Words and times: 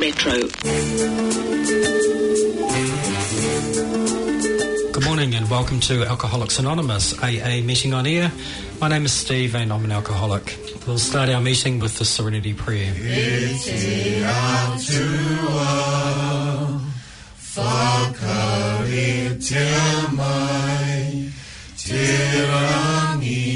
Metro. 0.00 0.30
Good 4.92 5.04
morning 5.04 5.34
and 5.34 5.50
welcome 5.50 5.80
to 5.80 6.04
Alcoholics 6.04 6.60
Anonymous 6.60 7.18
AA 7.20 7.62
meeting 7.64 7.92
on 7.94 8.06
air. 8.06 8.30
My 8.80 8.86
name 8.86 9.06
is 9.06 9.12
Steve 9.12 9.56
and 9.56 9.72
I'm 9.72 9.84
an 9.84 9.90
alcoholic. 9.90 10.56
We'll 10.86 10.98
start 10.98 11.30
our 11.30 11.40
meeting 11.40 11.80
with 11.80 11.98
the 11.98 12.04
Serenity 12.04 12.54
Prayer. 12.54 12.94
terangi 21.74 23.48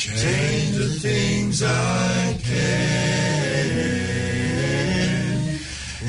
change 0.00 0.76
the 0.76 0.88
things 0.98 1.62
I 1.62 2.34
can, 2.42 3.68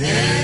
and 0.02 0.41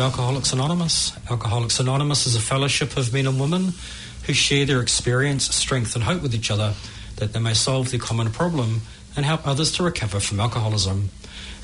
of 0.00 0.06
Alcoholics 0.06 0.54
Anonymous. 0.54 1.12
Alcoholics 1.28 1.78
Anonymous 1.78 2.26
is 2.26 2.34
a 2.34 2.40
fellowship 2.40 2.96
of 2.96 3.12
men 3.12 3.26
and 3.26 3.38
women 3.38 3.74
who 4.24 4.32
share 4.32 4.64
their 4.64 4.80
experience, 4.80 5.54
strength, 5.54 5.94
and 5.94 6.04
hope 6.04 6.22
with 6.22 6.34
each 6.34 6.50
other 6.50 6.72
that 7.16 7.34
they 7.34 7.38
may 7.38 7.52
solve 7.52 7.90
their 7.90 8.00
common 8.00 8.30
problem 8.30 8.80
and 9.14 9.26
help 9.26 9.46
others 9.46 9.72
to 9.72 9.82
recover 9.82 10.18
from 10.18 10.40
alcoholism. 10.40 11.10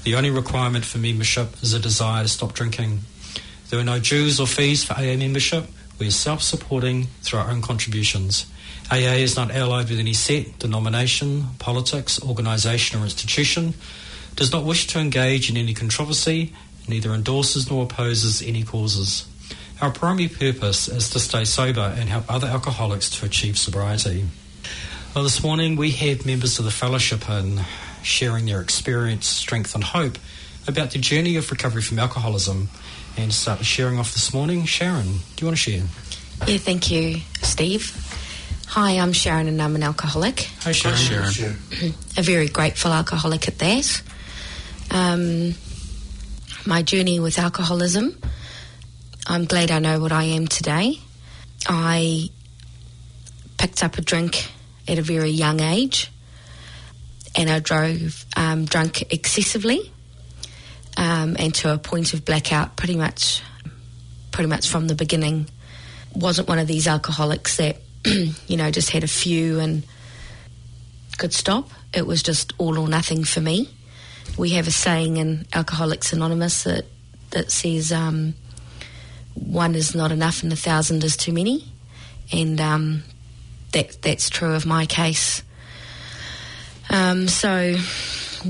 The 0.04 0.16
only 0.16 0.28
requirement 0.28 0.84
for 0.84 0.98
membership 0.98 1.62
is 1.62 1.72
a 1.72 1.78
desire 1.78 2.24
to 2.24 2.28
stop 2.28 2.52
drinking. 2.52 3.00
There 3.70 3.80
are 3.80 3.84
no 3.84 4.00
dues 4.00 4.38
or 4.38 4.46
fees 4.46 4.84
for 4.84 4.92
AA 4.94 5.16
membership. 5.16 5.64
We 5.98 6.08
are 6.08 6.10
self 6.10 6.42
supporting 6.42 7.04
through 7.22 7.38
our 7.38 7.50
own 7.50 7.62
contributions. 7.62 8.44
AA 8.90 9.16
is 9.16 9.36
not 9.36 9.50
allied 9.50 9.88
with 9.88 9.98
any 9.98 10.12
set, 10.12 10.58
denomination, 10.58 11.46
politics, 11.58 12.22
organisation, 12.22 13.00
or 13.00 13.04
institution, 13.04 13.72
does 14.34 14.52
not 14.52 14.64
wish 14.64 14.86
to 14.88 14.98
engage 14.98 15.48
in 15.48 15.56
any 15.56 15.72
controversy, 15.72 16.52
neither 16.88 17.10
endorses 17.12 17.70
nor 17.70 17.84
opposes 17.84 18.42
any 18.42 18.62
causes. 18.62 19.26
Our 19.80 19.90
primary 19.90 20.28
purpose 20.28 20.88
is 20.88 21.10
to 21.10 21.18
stay 21.18 21.44
sober 21.44 21.94
and 21.96 22.08
help 22.08 22.24
other 22.30 22.46
alcoholics 22.46 23.10
to 23.18 23.26
achieve 23.26 23.58
sobriety. 23.58 24.26
Well, 25.14 25.24
this 25.24 25.42
morning 25.42 25.76
we 25.76 25.90
have 25.92 26.24
members 26.24 26.58
of 26.58 26.64
the 26.64 26.70
fellowship 26.70 27.28
in 27.28 27.60
sharing 28.02 28.46
their 28.46 28.60
experience, 28.60 29.26
strength, 29.26 29.74
and 29.74 29.84
hope 29.84 30.18
about 30.66 30.92
the 30.92 30.98
journey 30.98 31.36
of 31.36 31.50
recovery 31.50 31.82
from 31.82 31.98
alcoholism. 31.98 32.68
And 33.16 33.30
to 33.30 33.36
start 33.36 33.64
sharing 33.64 33.98
off 33.98 34.12
this 34.12 34.32
morning, 34.32 34.64
Sharon, 34.64 35.06
do 35.06 35.40
you 35.40 35.46
want 35.46 35.56
to 35.58 35.70
share? 35.70 35.82
Yeah, 36.46 36.58
thank 36.58 36.90
you, 36.90 37.20
Steve. 37.42 37.94
Hi, 38.68 38.98
I'm 38.98 39.12
Sharon 39.12 39.48
and 39.48 39.60
I'm 39.62 39.74
an 39.74 39.82
alcoholic, 39.82 40.48
Hi, 40.60 40.72
Sharon. 40.72 41.56
a 42.18 42.22
very 42.22 42.48
grateful 42.48 42.92
alcoholic 42.92 43.48
at 43.48 43.58
that. 43.58 44.02
Um, 44.90 45.54
my 46.66 46.82
journey 46.82 47.20
with 47.20 47.38
alcoholism, 47.38 48.18
I'm 49.26 49.44
glad 49.44 49.70
I 49.70 49.78
know 49.78 50.00
what 50.00 50.12
I 50.12 50.24
am 50.24 50.46
today. 50.46 50.98
I 51.66 52.30
picked 53.58 53.82
up 53.82 53.98
a 53.98 54.02
drink 54.02 54.50
at 54.88 54.98
a 54.98 55.02
very 55.02 55.30
young 55.30 55.60
age 55.60 56.10
and 57.34 57.50
I 57.50 57.60
drove 57.60 58.24
um, 58.36 58.64
drunk 58.64 59.12
excessively 59.12 59.92
um, 60.96 61.36
and 61.38 61.54
to 61.56 61.72
a 61.72 61.78
point 61.78 62.14
of 62.14 62.24
blackout 62.24 62.76
pretty 62.76 62.96
much 62.96 63.42
pretty 64.30 64.48
much 64.48 64.68
from 64.68 64.86
the 64.86 64.94
beginning. 64.94 65.48
Wasn't 66.14 66.48
one 66.48 66.58
of 66.58 66.66
these 66.66 66.86
alcoholics 66.86 67.56
that 67.56 67.78
you 68.04 68.56
know 68.56 68.70
just 68.70 68.90
had 68.90 69.04
a 69.04 69.08
few 69.08 69.60
and 69.60 69.82
could 71.18 71.32
stop. 71.32 71.70
It 71.94 72.06
was 72.06 72.22
just 72.22 72.52
all 72.58 72.78
or 72.78 72.88
nothing 72.88 73.24
for 73.24 73.40
me. 73.40 73.70
We 74.36 74.50
have 74.50 74.66
a 74.66 74.70
saying 74.70 75.16
in 75.16 75.46
Alcoholics 75.52 76.12
Anonymous 76.12 76.64
that 76.64 76.84
that 77.30 77.50
says 77.50 77.92
um, 77.92 78.34
one 79.34 79.74
is 79.74 79.94
not 79.94 80.12
enough 80.12 80.42
and 80.42 80.52
a 80.52 80.56
thousand 80.56 81.04
is 81.04 81.16
too 81.16 81.32
many, 81.32 81.64
and 82.32 82.60
um, 82.60 83.02
that 83.72 84.00
that's 84.02 84.30
true 84.30 84.54
of 84.54 84.66
my 84.66 84.86
case. 84.86 85.42
Um, 86.90 87.28
so 87.28 87.76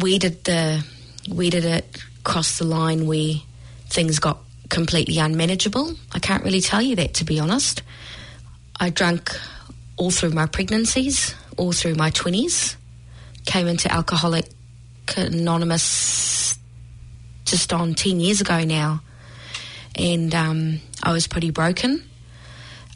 we 0.00 0.18
did 0.18 0.44
the 0.44 0.84
we 1.28 1.50
did 1.50 1.64
it 1.64 2.02
cross 2.24 2.58
the 2.58 2.64
line 2.64 3.06
where 3.06 3.34
things 3.88 4.18
got 4.18 4.38
completely 4.68 5.18
unmanageable. 5.18 5.94
I 6.12 6.18
can't 6.18 6.44
really 6.44 6.60
tell 6.60 6.82
you 6.82 6.96
that 6.96 7.14
to 7.14 7.24
be 7.24 7.38
honest. 7.38 7.82
I 8.78 8.90
drank 8.90 9.30
all 9.96 10.10
through 10.10 10.30
my 10.30 10.46
pregnancies, 10.46 11.34
all 11.56 11.72
through 11.72 11.94
my 11.94 12.10
twenties. 12.10 12.76
Came 13.46 13.68
into 13.68 13.90
Alcoholic 13.92 14.46
Anonymous 15.16 16.58
just 17.44 17.72
on 17.72 17.94
ten 17.94 18.20
years 18.20 18.40
ago 18.40 18.64
now, 18.64 19.02
and 19.94 20.34
um, 20.34 20.80
I 21.02 21.12
was 21.12 21.26
pretty 21.26 21.50
broken. 21.50 22.02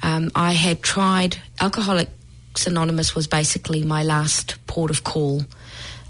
Um, 0.03 0.31
I 0.35 0.53
had 0.53 0.83
tried 0.83 1.37
Alcoholics 1.61 2.11
Anonymous 2.67 3.15
was 3.15 3.27
basically 3.27 3.83
my 3.85 4.03
last 4.03 4.57
port 4.67 4.91
of 4.91 5.05
call. 5.05 5.43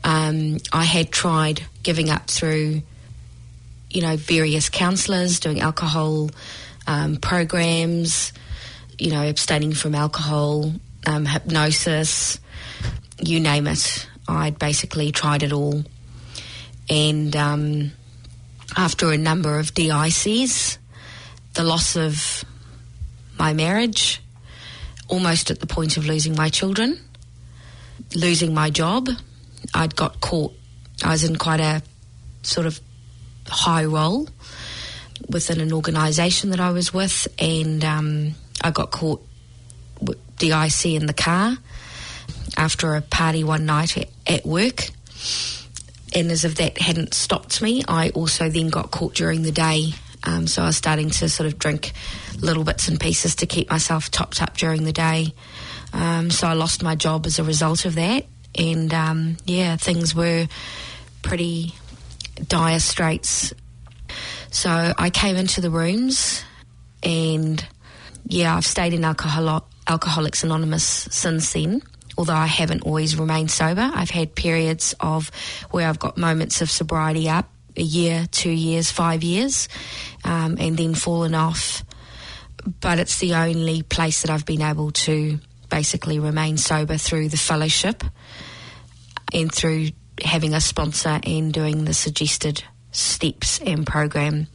Um, 0.03 0.59
I 0.73 0.85
had 0.85 1.11
tried 1.11 1.63
giving 1.83 2.09
up 2.11 2.29
through, 2.29 2.83
you 3.91 4.03
know, 4.03 4.17
various 4.17 4.69
counsellors, 4.69 5.41
doing 5.41 5.61
alcohol 5.61 6.31
um, 6.87 7.17
programs, 7.17 8.33
you 8.99 9.11
know, 9.11 9.23
abstaining 9.23 9.73
from 9.75 9.95
alcohol, 9.95 10.73
um, 11.07 11.27
hypnosis, 11.27 12.41
you 13.23 13.41
name 13.41 13.67
it. 13.67 14.07
I'd 14.33 14.59
basically 14.59 15.13
tried 15.13 15.43
it 15.43 15.53
all. 15.53 15.85
And 16.89 17.35
um, 17.37 17.93
after 18.77 19.11
a 19.11 19.19
number 19.19 19.59
of 19.59 19.75
DICs, 19.75 20.79
the 21.55 21.65
loss 21.65 21.97
of 21.97 22.45
my 23.39 23.53
marriage, 23.53 24.21
almost 25.09 25.51
at 25.51 25.61
the 25.61 25.67
point 25.67 25.97
of 25.97 26.07
losing 26.07 26.35
my 26.35 26.49
children, 26.49 26.99
losing 28.15 28.55
my 28.55 28.71
job, 28.71 29.09
I'd 29.75 29.97
got 29.97 30.21
caught. 30.21 30.55
I 31.05 31.11
was 31.11 31.25
in 31.25 31.37
quite 31.37 31.61
a 31.61 31.83
sort 32.43 32.67
of 32.67 32.81
high 33.49 33.85
role 33.85 34.29
within 35.29 35.61
an 35.61 35.73
organisation 35.73 36.51
that 36.51 36.61
I 36.61 36.71
was 36.71 36.93
with, 36.93 37.29
and 37.39 37.85
um, 37.85 38.35
I 38.63 38.71
got 38.71 38.91
caught 38.91 39.25
with 40.01 40.19
DIC 40.37 40.87
in 40.87 41.07
the 41.07 41.15
car 41.15 41.57
after 42.61 42.95
a 42.95 43.01
party 43.01 43.43
one 43.43 43.65
night 43.65 43.97
at, 44.27 44.45
work. 44.45 44.91
And 46.15 46.31
as 46.31 46.45
if 46.45 46.57
that 46.57 46.77
hadn't 46.77 47.15
stopped 47.15 47.63
me, 47.63 47.83
I 47.89 48.11
also 48.11 48.51
then 48.51 48.69
got 48.69 48.91
caught 48.91 49.15
during 49.15 49.43
the 49.43 49.51
day. 49.51 49.95
Um, 50.25 50.47
so 50.47 50.63
I 50.63 50.67
was 50.67 50.77
starting 50.77 51.09
to 51.09 51.29
sort 51.31 51.47
of 51.47 51.59
drink 51.59 51.93
little 52.39 52.63
bits 52.63 52.89
and 52.89 53.01
pieces 53.01 53.37
to 53.37 53.47
keep 53.47 53.71
myself 53.71 54.11
topped 54.11 54.43
up 54.43 54.59
during 54.59 54.85
the 54.85 54.93
day. 54.93 55.33
Um, 55.95 56.31
so 56.31 56.47
I 56.47 56.53
lost 56.53 56.83
my 56.83 56.95
job 56.95 57.25
as 57.25 57.39
a 57.39 57.45
result 57.45 57.87
of 57.87 57.95
that. 57.95 58.27
And 58.55 58.93
um, 58.93 59.39
yeah, 59.47 59.77
things 59.77 60.15
were 60.15 60.47
pretty 61.23 61.73
dire 62.47 62.81
straits. 62.81 63.55
So 64.51 64.93
I 64.99 65.09
came 65.09 65.37
into 65.37 65.63
the 65.63 65.71
rooms 65.71 66.45
and 67.03 67.65
yeah, 68.27 68.55
I've 68.55 68.67
stayed 68.67 68.93
in 68.93 69.05
Alcohol- 69.05 69.67
Alcoholics 69.87 70.45
Anonymous 70.45 70.85
since 70.85 71.55
then. 71.55 71.83
Although 72.21 72.35
I 72.35 72.49
haven't 72.49 72.83
always 72.83 73.17
remained 73.17 73.51
sober, 73.51 73.91
I've 73.95 74.11
had 74.11 74.35
periods 74.35 74.95
of 75.01 75.31
where 75.71 75.89
I've 75.89 75.99
got 75.99 76.19
moments 76.19 76.61
of 76.61 76.71
sobriety 76.71 77.31
up 77.31 77.49
a 77.79 77.83
year, 77.83 78.27
two 78.31 78.51
years, 78.51 78.91
five 78.91 79.23
years, 79.23 79.71
um, 80.23 80.59
and 80.61 80.77
then 80.77 80.93
fallen 80.93 81.35
off. 81.35 81.83
But 82.83 82.99
it's 82.99 83.21
the 83.21 83.37
only 83.37 83.81
place 83.81 84.21
that 84.21 84.31
I've 84.31 84.45
been 84.45 84.61
able 84.61 84.91
to 84.91 85.39
basically 85.71 86.19
remain 86.19 86.59
sober 86.59 86.99
through 86.99 87.31
the 87.31 87.39
fellowship 87.39 88.05
and 89.33 89.51
through 89.51 89.89
having 90.23 90.53
a 90.53 90.61
sponsor 90.61 91.21
and 91.25 91.55
doing 91.55 91.87
the 91.87 91.95
suggested 91.95 92.63
steps 92.93 93.61
and 93.61 93.87
program. 93.87 94.47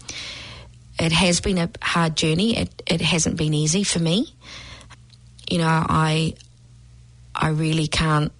It 1.00 1.14
has 1.14 1.42
been 1.42 1.58
a 1.58 1.72
hard 1.82 2.16
journey. 2.16 2.56
It, 2.58 2.84
it 2.86 3.02
hasn't 3.02 3.38
been 3.38 3.56
easy 3.56 3.84
for 3.84 3.98
me. 3.98 4.36
You 5.50 5.58
know, 5.58 5.68
I 5.68 6.36
I 7.36 7.50
really 7.50 7.88
can't. 7.88 8.32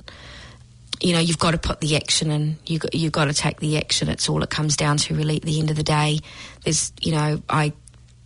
You 1.02 1.14
know, 1.14 1.20
you've 1.20 1.40
got 1.40 1.52
to 1.52 1.58
put 1.58 1.82
the 1.82 1.98
action 1.98 2.32
in. 2.32 2.58
You 2.66 2.80
you've 2.94 3.12
got 3.12 3.26
to 3.26 3.34
take 3.34 3.60
the 3.60 3.78
action. 3.78 4.08
It's 4.10 4.30
all 4.30 4.42
it 4.44 4.50
comes 4.50 4.78
down 4.78 4.98
to, 4.98 5.16
really. 5.16 5.38
At 5.38 5.44
the 5.44 5.60
end 5.60 5.70
of 5.70 5.76
the 5.76 5.84
day, 5.84 6.20
there's 6.64 6.94
you 7.02 7.12
know, 7.12 7.42
I 7.50 7.74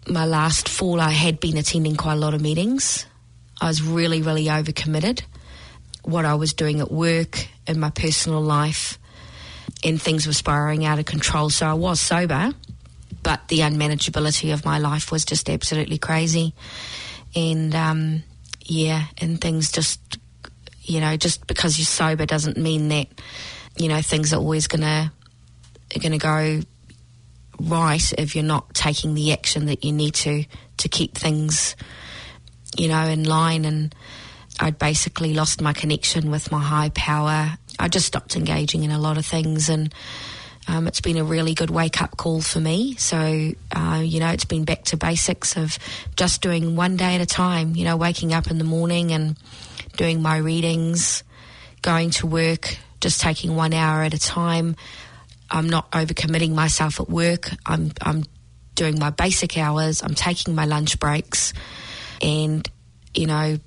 my 0.07 0.25
last 0.25 0.69
fall, 0.69 0.99
I 0.99 1.11
had 1.11 1.39
been 1.39 1.57
attending 1.57 1.95
quite 1.95 2.13
a 2.13 2.19
lot 2.19 2.33
of 2.33 2.41
meetings. 2.41 3.05
I 3.61 3.67
was 3.67 3.81
really, 3.81 4.21
really 4.21 4.45
overcommitted. 4.45 5.21
What 6.03 6.25
I 6.25 6.35
was 6.35 6.53
doing 6.53 6.79
at 6.79 6.91
work, 6.91 7.47
in 7.67 7.79
my 7.79 7.89
personal 7.89 8.41
life, 8.41 8.97
and 9.83 10.01
things 10.01 10.25
were 10.25 10.33
spiraling 10.33 10.85
out 10.85 10.99
of 10.99 11.05
control. 11.05 11.49
So 11.49 11.67
I 11.67 11.73
was 11.73 11.99
sober, 11.99 12.51
but 13.21 13.47
the 13.49 13.59
unmanageability 13.59 14.53
of 14.53 14.65
my 14.65 14.79
life 14.79 15.11
was 15.11 15.25
just 15.25 15.49
absolutely 15.49 15.97
crazy. 15.97 16.53
And 17.35 17.75
um, 17.75 18.23
yeah, 18.63 19.05
and 19.19 19.39
things 19.39 19.71
just, 19.71 19.99
you 20.89 20.99
know, 20.99 21.15
just 21.15 21.45
because 21.45 21.77
you're 21.77 21.85
sober 21.85 22.25
doesn't 22.25 22.57
mean 22.57 22.89
that, 22.89 23.07
you 23.77 23.87
know, 23.87 24.01
things 24.01 24.33
are 24.33 24.37
always 24.37 24.67
gonna 24.67 25.13
gonna 26.01 26.17
go 26.17 26.61
right 27.59 28.13
if 28.17 28.35
you're 28.35 28.43
not 28.43 28.73
taking 28.73 29.13
the 29.13 29.31
action 29.31 29.67
that 29.67 29.83
you 29.83 29.91
need 29.91 30.15
to 30.15 30.45
to 30.77 30.89
keep 30.89 31.15
things, 31.15 31.75
you 32.75 32.87
know, 32.87 33.05
in 33.05 33.23
line. 33.23 33.65
And 33.65 33.93
I'd 34.59 34.79
basically 34.79 35.33
lost 35.33 35.61
my 35.61 35.73
connection 35.73 36.31
with 36.31 36.51
my 36.51 36.61
high 36.61 36.89
power. 36.89 37.57
I 37.77 37.87
just 37.87 38.07
stopped 38.07 38.35
engaging 38.35 38.83
in 38.83 38.91
a 38.91 38.99
lot 38.99 39.17
of 39.17 39.25
things 39.25 39.69
and. 39.69 39.93
Um, 40.67 40.85
it's 40.85 41.01
been 41.01 41.17
a 41.17 41.23
really 41.23 41.55
good 41.55 41.71
wake 41.71 41.99
up 41.99 42.15
call 42.15 42.41
for 42.41 42.59
me. 42.59 42.93
So, 42.95 43.53
uh, 43.75 44.01
you 44.05 44.19
know, 44.19 44.27
it's 44.27 44.45
been 44.45 44.65
back 44.65 44.83
to 44.83 44.97
basics 44.97 45.57
of 45.57 45.79
just 46.15 46.43
doing 46.43 46.75
one 46.75 46.95
day 46.95 47.15
at 47.15 47.21
a 47.21 47.25
time, 47.25 47.75
you 47.75 47.85
know, 47.85 47.97
waking 47.97 48.33
up 48.33 48.51
in 48.51 48.59
the 48.59 48.63
morning 48.63 49.11
and 49.11 49.35
doing 49.99 50.21
my 50.21 50.37
readings, 50.37 51.25
going 51.81 52.09
to 52.09 52.25
work, 52.25 52.77
just 53.01 53.19
taking 53.19 53.57
one 53.57 53.73
hour 53.73 54.01
at 54.01 54.13
a 54.13 54.17
time. 54.17 54.77
I'm 55.51 55.69
not 55.69 55.91
overcommitting 55.91 56.55
myself 56.55 57.01
at 57.01 57.09
work. 57.09 57.49
I'm, 57.65 57.91
I'm 58.01 58.23
doing 58.75 58.97
my 58.97 59.09
basic 59.09 59.57
hours, 59.57 60.01
I'm 60.01 60.15
taking 60.15 60.55
my 60.55 60.63
lunch 60.63 60.99
breaks, 60.99 61.51
and, 62.21 62.65
you 63.13 63.27
know, 63.27 63.57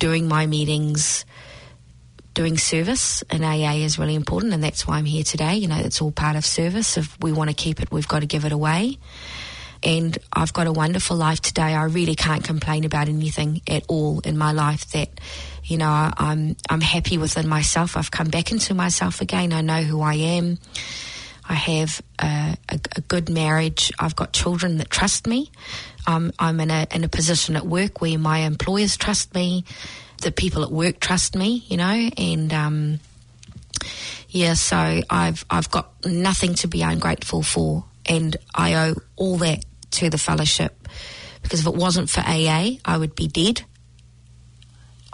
doing 0.00 0.26
my 0.26 0.46
meetings 0.46 1.24
doing 2.34 2.56
service 2.56 3.22
in 3.32 3.42
AA 3.42 3.82
is 3.84 3.98
really 3.98 4.14
important, 4.14 4.52
and 4.52 4.62
that's 4.62 4.86
why 4.86 4.96
I'm 4.96 5.04
here 5.04 5.24
today. 5.24 5.56
You 5.56 5.66
know, 5.66 5.78
it's 5.78 6.00
all 6.00 6.12
part 6.12 6.36
of 6.36 6.44
service. 6.44 6.96
If 6.96 7.16
we 7.20 7.32
want 7.32 7.50
to 7.50 7.54
keep 7.54 7.80
it, 7.80 7.90
we've 7.90 8.06
got 8.06 8.20
to 8.20 8.26
give 8.26 8.44
it 8.44 8.52
away. 8.52 8.98
And 9.82 10.18
I've 10.32 10.52
got 10.52 10.66
a 10.66 10.72
wonderful 10.72 11.16
life 11.16 11.40
today. 11.40 11.74
I 11.74 11.84
really 11.84 12.14
can't 12.14 12.44
complain 12.44 12.84
about 12.84 13.08
anything 13.08 13.62
at 13.66 13.84
all 13.88 14.20
in 14.20 14.36
my 14.36 14.52
life. 14.52 14.90
That 14.92 15.08
you 15.64 15.76
know, 15.76 16.10
I'm 16.16 16.56
I'm 16.68 16.80
happy 16.80 17.18
within 17.18 17.48
myself. 17.48 17.96
I've 17.96 18.10
come 18.10 18.28
back 18.28 18.52
into 18.52 18.74
myself 18.74 19.20
again. 19.20 19.52
I 19.52 19.60
know 19.60 19.82
who 19.82 20.00
I 20.00 20.14
am. 20.14 20.58
I 21.50 21.54
have 21.54 22.02
a, 22.18 22.56
a, 22.68 22.80
a 22.96 23.00
good 23.02 23.30
marriage. 23.30 23.90
I've 23.98 24.14
got 24.14 24.32
children 24.32 24.76
that 24.78 24.90
trust 24.90 25.26
me. 25.26 25.50
Um, 26.06 26.32
I'm 26.38 26.60
in 26.60 26.70
a 26.70 26.86
in 26.92 27.04
a 27.04 27.08
position 27.08 27.56
at 27.56 27.66
work 27.66 28.00
where 28.00 28.18
my 28.18 28.38
employers 28.40 28.96
trust 28.96 29.34
me 29.34 29.64
the 30.22 30.32
people 30.32 30.62
at 30.62 30.70
work 30.70 31.00
trust 31.00 31.36
me, 31.36 31.64
you 31.68 31.76
know, 31.76 32.10
and 32.16 32.52
um, 32.52 33.00
yeah, 34.28 34.54
so 34.54 35.00
I've 35.08 35.44
I've 35.48 35.70
got 35.70 36.04
nothing 36.04 36.54
to 36.56 36.68
be 36.68 36.82
ungrateful 36.82 37.42
for, 37.42 37.84
and 38.08 38.36
I 38.54 38.74
owe 38.74 38.94
all 39.16 39.36
that 39.38 39.64
to 39.92 40.10
the 40.10 40.18
fellowship 40.18 40.88
because 41.42 41.60
if 41.60 41.66
it 41.66 41.74
wasn't 41.74 42.10
for 42.10 42.20
AA, 42.20 42.78
I 42.84 42.96
would 42.98 43.14
be 43.14 43.28
dead. 43.28 43.62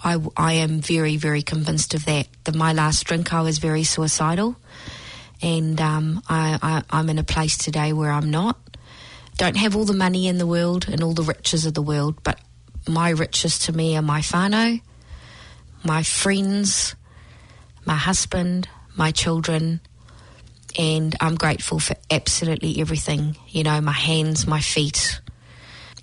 I, 0.03 0.19
I 0.37 0.55
am 0.55 0.81
very, 0.81 1.17
very 1.17 1.43
convinced 1.43 1.95
of 1.95 2.05
that. 2.07 2.29
That 2.45 2.55
my 2.55 2.73
last 2.73 3.05
drink, 3.05 3.33
I 3.33 3.43
was 3.43 3.59
very 3.59 3.85
suicidal, 3.85 4.57
and 5.41 5.81
um, 5.81 6.23
I, 6.29 6.59
I, 6.63 6.83
I'm 6.91 7.09
in 7.09 7.19
a 7.19 7.25
place 7.25 7.57
today 7.57 7.93
where 7.93 8.11
I'm 8.11 8.31
not. 8.31 8.59
Don't 9.37 9.57
have 9.57 9.75
all 9.75 9.85
the 9.85 9.95
money 9.95 10.29
in 10.29 10.39
the 10.39 10.47
world 10.47 10.89
and 10.89 11.03
all 11.03 11.15
the 11.15 11.23
riches 11.23 11.67
of 11.67 11.75
the 11.75 11.83
world, 11.83 12.23
but 12.23 12.39
my 12.87 13.11
riches 13.11 13.59
to 13.61 13.73
me 13.73 13.97
are 13.97 14.03
my 14.03 14.21
whānau, 14.21 14.81
my 15.83 16.03
friends, 16.03 16.95
my 17.85 17.97
husband, 17.97 18.69
my 18.97 19.11
children, 19.11 19.81
and 20.79 21.15
I'm 21.21 21.37
grateful 21.37 21.79
for 21.79 21.97
absolutely 22.11 22.81
everything. 22.81 23.37
You 23.49 23.63
know, 23.63 23.81
my 23.81 23.93
hands, 23.93 24.47
my 24.47 24.61
feet. 24.61 25.21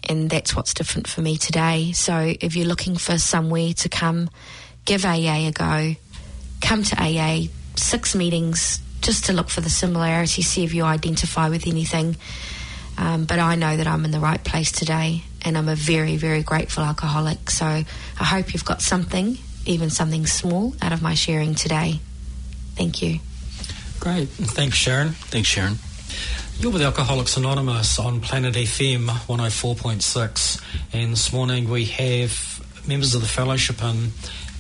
And 0.08 0.30
that's 0.30 0.56
what's 0.56 0.74
different 0.74 1.08
for 1.08 1.22
me 1.22 1.38
today. 1.38 1.92
So 1.92 2.34
if 2.40 2.56
you're 2.56 2.68
looking 2.68 2.98
for 2.98 3.18
somewhere 3.18 3.74
to 3.74 3.90
come, 3.90 4.30
give 4.86 5.06
AA 5.06 5.48
a 5.48 5.52
go. 5.52 5.96
Come 6.62 6.84
to 6.84 6.96
AA, 7.02 7.48
six 7.76 8.16
meetings 8.16 8.80
just 9.02 9.26
to 9.26 9.34
look 9.34 9.50
for 9.50 9.62
the 9.62 9.70
similarities, 9.70 10.48
see 10.48 10.64
if 10.64 10.74
you 10.74 10.84
identify 10.84 11.50
with 11.50 11.68
anything. 11.68 12.16
Um, 12.98 13.26
but 13.26 13.40
I 13.40 13.56
know 13.56 13.76
that 13.76 13.88
I'm 13.88 14.06
in 14.06 14.12
the 14.12 14.20
right 14.20 14.44
place 14.44 14.72
today, 14.72 15.24
and 15.42 15.58
I'm 15.58 15.68
a 15.68 15.76
very, 15.76 16.18
very 16.18 16.44
grateful 16.44 16.84
alcoholic. 16.84 17.50
So 17.50 17.66
I 17.66 18.24
hope 18.24 18.54
you've 18.54 18.66
got 18.66 18.82
something, 18.82 19.38
even 19.66 19.90
something 19.90 20.28
small, 20.28 20.76
out 20.82 20.94
of 20.94 21.02
my 21.02 21.16
sharing 21.16 21.56
today. 21.56 22.00
Thank 22.76 23.02
you. 23.02 23.20
Great. 24.02 24.30
Thanks, 24.30 24.78
Sharon. 24.78 25.10
Thanks, 25.10 25.48
Sharon. 25.48 25.76
You're 26.58 26.72
with 26.72 26.82
Alcoholics 26.82 27.38
Anonymous 27.38 28.00
on 28.00 28.20
Planet 28.20 28.56
FM 28.56 29.06
104.6, 29.06 30.62
and 30.92 31.12
this 31.12 31.32
morning 31.32 31.70
we 31.70 31.86
have 31.86 32.66
members 32.88 33.14
of 33.14 33.22
the 33.22 33.28
fellowship 33.28 33.80
in, 33.84 34.10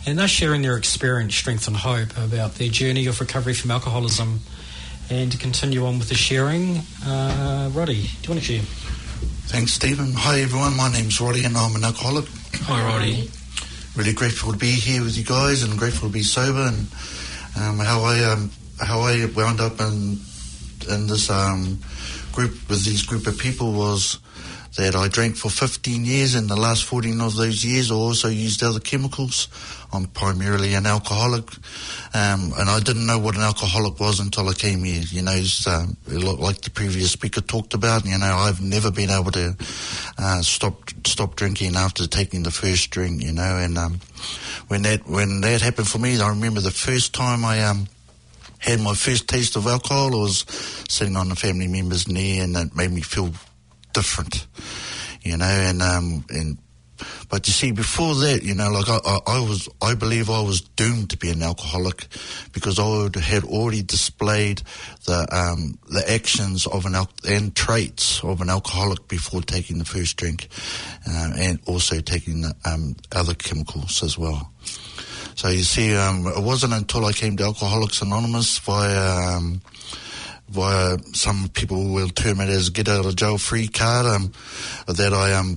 and 0.05 0.19
they're 0.19 0.27
sharing 0.27 0.61
their 0.61 0.77
experience, 0.77 1.33
strength, 1.35 1.67
and 1.67 1.75
hope 1.75 2.15
about 2.17 2.55
their 2.55 2.69
journey 2.69 3.07
of 3.07 3.19
recovery 3.19 3.55
from 3.55 3.71
alcoholism. 3.71 4.41
And 5.09 5.31
to 5.31 5.39
continue 5.39 5.87
on 5.87 5.97
with 5.97 6.09
the 6.09 6.15
sharing, 6.15 6.77
uh, 7.03 7.71
Roddy, 7.73 8.03
do 8.03 8.09
you 8.21 8.29
want 8.29 8.41
to 8.41 8.45
share? 8.45 8.61
Thanks, 9.47 9.73
Stephen. 9.73 10.13
Hi, 10.13 10.41
everyone. 10.41 10.77
My 10.77 10.91
name's 10.91 11.19
Roddy, 11.19 11.45
and 11.45 11.57
I'm 11.57 11.75
an 11.75 11.83
alcoholic. 11.83 12.25
Hi, 12.65 12.83
Roddy. 12.83 13.31
Really 13.95 14.13
grateful 14.13 14.51
to 14.51 14.57
be 14.59 14.71
here 14.71 15.03
with 15.03 15.17
you 15.17 15.23
guys, 15.23 15.63
and 15.63 15.79
grateful 15.79 16.09
to 16.09 16.13
be 16.13 16.21
sober. 16.21 16.67
And 16.67 16.87
um, 17.59 17.79
how 17.79 18.01
I 18.03 18.23
um, 18.23 18.51
how 18.81 19.01
I 19.01 19.25
wound 19.35 19.61
up 19.61 19.79
in 19.79 20.19
in 20.89 21.07
this 21.07 21.29
um, 21.29 21.79
group 22.31 22.51
with 22.69 22.83
these 22.83 23.03
group 23.03 23.27
of 23.27 23.37
people 23.37 23.73
was 23.73 24.19
that 24.77 24.95
I 24.95 25.09
drank 25.09 25.35
for 25.35 25.49
15 25.49 26.05
years. 26.05 26.33
In 26.33 26.47
the 26.47 26.55
last 26.55 26.85
14 26.85 27.19
of 27.19 27.35
those 27.35 27.63
years, 27.63 27.91
I 27.91 27.95
also 27.95 28.29
used 28.29 28.63
other 28.63 28.79
chemicals. 28.79 29.49
I'm 29.93 30.05
primarily 30.05 30.73
an 30.75 30.85
alcoholic, 30.85 31.43
um, 32.13 32.53
and 32.57 32.69
I 32.69 32.79
didn't 32.79 33.05
know 33.05 33.19
what 33.19 33.35
an 33.35 33.41
alcoholic 33.41 33.99
was 33.99 34.21
until 34.21 34.47
I 34.47 34.53
came 34.53 34.85
here. 34.85 35.03
You 35.09 35.23
know, 35.23 35.43
um, 35.67 35.97
like 36.07 36.61
the 36.61 36.71
previous 36.73 37.11
speaker 37.11 37.41
talked 37.41 37.73
about. 37.73 38.05
You 38.05 38.17
know, 38.17 38.33
I've 38.33 38.61
never 38.61 38.91
been 38.91 39.09
able 39.09 39.31
to 39.31 39.55
uh, 40.17 40.41
stop 40.41 40.89
stop 41.05 41.35
drinking 41.35 41.75
after 41.75 42.07
taking 42.07 42.43
the 42.43 42.51
first 42.51 42.89
drink. 42.91 43.21
You 43.21 43.33
know, 43.33 43.57
and 43.57 43.77
um, 43.77 43.99
when 44.69 44.83
that 44.83 45.05
when 45.05 45.41
that 45.41 45.61
happened 45.61 45.89
for 45.89 45.99
me, 45.99 46.19
I 46.21 46.29
remember 46.29 46.61
the 46.61 46.71
first 46.71 47.13
time 47.13 47.43
I 47.43 47.61
um 47.63 47.87
had 48.61 48.79
my 48.79 48.93
first 48.93 49.27
taste 49.27 49.55
of 49.55 49.67
alcohol. 49.67 50.15
I 50.15 50.21
was 50.21 50.45
sitting 50.87 51.17
on 51.17 51.31
a 51.31 51.35
family 51.35 51.67
member's 51.67 52.07
knee, 52.07 52.39
and 52.39 52.55
it 52.55 52.75
made 52.75 52.91
me 52.91 53.01
feel 53.01 53.31
different, 53.93 54.47
you 55.21 55.35
know. 55.35 55.45
And 55.45 55.81
um, 55.81 56.25
and 56.29 56.57
but 57.29 57.47
you 57.47 57.53
see, 57.53 57.71
before 57.71 58.13
that, 58.15 58.43
you 58.43 58.53
know, 58.53 58.69
like 58.69 58.87
I, 58.87 58.99
I, 59.03 59.19
I 59.37 59.39
was, 59.39 59.67
I 59.81 59.95
believe 59.95 60.29
I 60.29 60.41
was 60.41 60.61
doomed 60.61 61.09
to 61.11 61.17
be 61.17 61.31
an 61.31 61.41
alcoholic 61.41 62.07
because 62.53 62.77
I 62.77 63.19
had 63.19 63.43
already 63.43 63.81
displayed 63.81 64.61
the 65.05 65.27
um, 65.31 65.79
the 65.89 66.03
actions 66.11 66.67
of 66.67 66.85
an 66.85 66.95
al- 66.95 67.09
and 67.27 67.55
traits 67.55 68.23
of 68.23 68.41
an 68.41 68.49
alcoholic 68.49 69.07
before 69.07 69.41
taking 69.41 69.79
the 69.79 69.85
first 69.85 70.17
drink, 70.17 70.49
uh, 71.09 71.33
and 71.35 71.59
also 71.65 71.99
taking 71.99 72.41
the, 72.41 72.53
um, 72.65 72.95
other 73.11 73.33
chemicals 73.33 74.03
as 74.03 74.17
well. 74.17 74.51
So 75.35 75.49
you 75.49 75.63
see, 75.63 75.95
um, 75.95 76.27
it 76.27 76.43
wasn't 76.43 76.73
until 76.73 77.05
I 77.05 77.13
came 77.13 77.37
to 77.37 77.43
Alcoholics 77.43 78.01
Anonymous 78.01 78.59
via 78.59 79.37
um, 79.37 79.61
via 80.49 80.97
some 81.13 81.47
people 81.49 81.93
will 81.93 82.09
term 82.09 82.41
it 82.41 82.49
as 82.49 82.69
get 82.69 82.89
out 82.89 83.05
of 83.05 83.15
jail 83.15 83.37
free 83.37 83.67
card 83.67 84.05
um, 84.05 84.31
that 84.85 85.13
I 85.13 85.31
um 85.33 85.55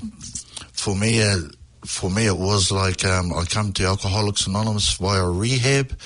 for 0.72 0.94
me 0.94 1.20
uh, 1.20 1.38
for 1.84 2.08
me 2.08 2.26
it 2.26 2.38
was 2.38 2.70
like 2.70 3.04
um, 3.04 3.32
I 3.32 3.44
come 3.44 3.72
to 3.74 3.84
Alcoholics 3.84 4.46
Anonymous 4.46 4.96
via 4.96 5.28
rehab, 5.28 5.98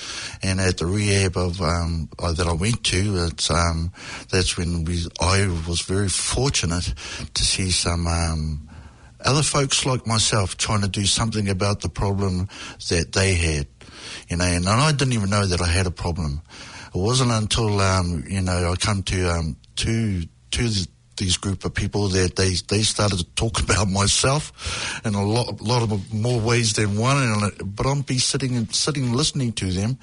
and 0.43 0.59
at 0.59 0.77
the 0.77 0.85
rehab 0.85 1.37
of 1.37 1.61
um, 1.61 2.09
uh, 2.19 2.33
that 2.33 2.47
I 2.47 2.53
went 2.53 2.83
to, 2.85 3.27
it's 3.27 3.49
um, 3.49 3.91
that's 4.29 4.57
when 4.57 4.83
we 4.83 5.05
I 5.21 5.47
was 5.67 5.81
very 5.81 6.09
fortunate 6.09 6.93
to 7.33 7.43
see 7.43 7.71
some. 7.71 8.67
Other 9.25 9.43
folks 9.43 9.85
like 9.85 10.07
myself 10.07 10.57
trying 10.57 10.81
to 10.81 10.87
do 10.87 11.05
something 11.05 11.49
about 11.49 11.81
the 11.81 11.89
problem 11.89 12.47
that 12.89 13.11
they 13.11 13.33
had, 13.35 13.67
you 14.29 14.37
know, 14.37 14.45
and 14.45 14.67
I 14.67 14.91
didn't 14.91 15.13
even 15.13 15.29
know 15.29 15.45
that 15.45 15.61
I 15.61 15.67
had 15.67 15.87
a 15.87 15.91
problem. 15.91 16.41
It 16.87 16.97
wasn't 16.97 17.31
until 17.31 17.79
um, 17.81 18.23
you 18.27 18.41
know 18.41 18.71
I 18.71 18.75
come 18.75 19.03
to 19.03 19.29
um, 19.29 19.57
to 19.77 20.23
to 20.51 20.87
these 21.17 21.37
group 21.37 21.65
of 21.65 21.73
people 21.73 22.07
that 22.07 22.35
they 22.35 22.53
they 22.67 22.81
started 22.81 23.19
to 23.19 23.25
talk 23.35 23.61
about 23.63 23.87
myself 23.89 25.01
in 25.05 25.13
a 25.13 25.23
lot 25.23 25.61
lot 25.61 25.83
of 25.83 26.13
more 26.13 26.39
ways 26.39 26.73
than 26.73 26.97
one. 26.97 27.17
And, 27.17 27.75
but 27.75 27.85
I'm 27.85 28.01
be 28.01 28.17
sitting 28.17 28.55
and 28.55 28.73
sitting 28.73 29.13
listening 29.13 29.53
to 29.53 29.71
them, 29.71 29.99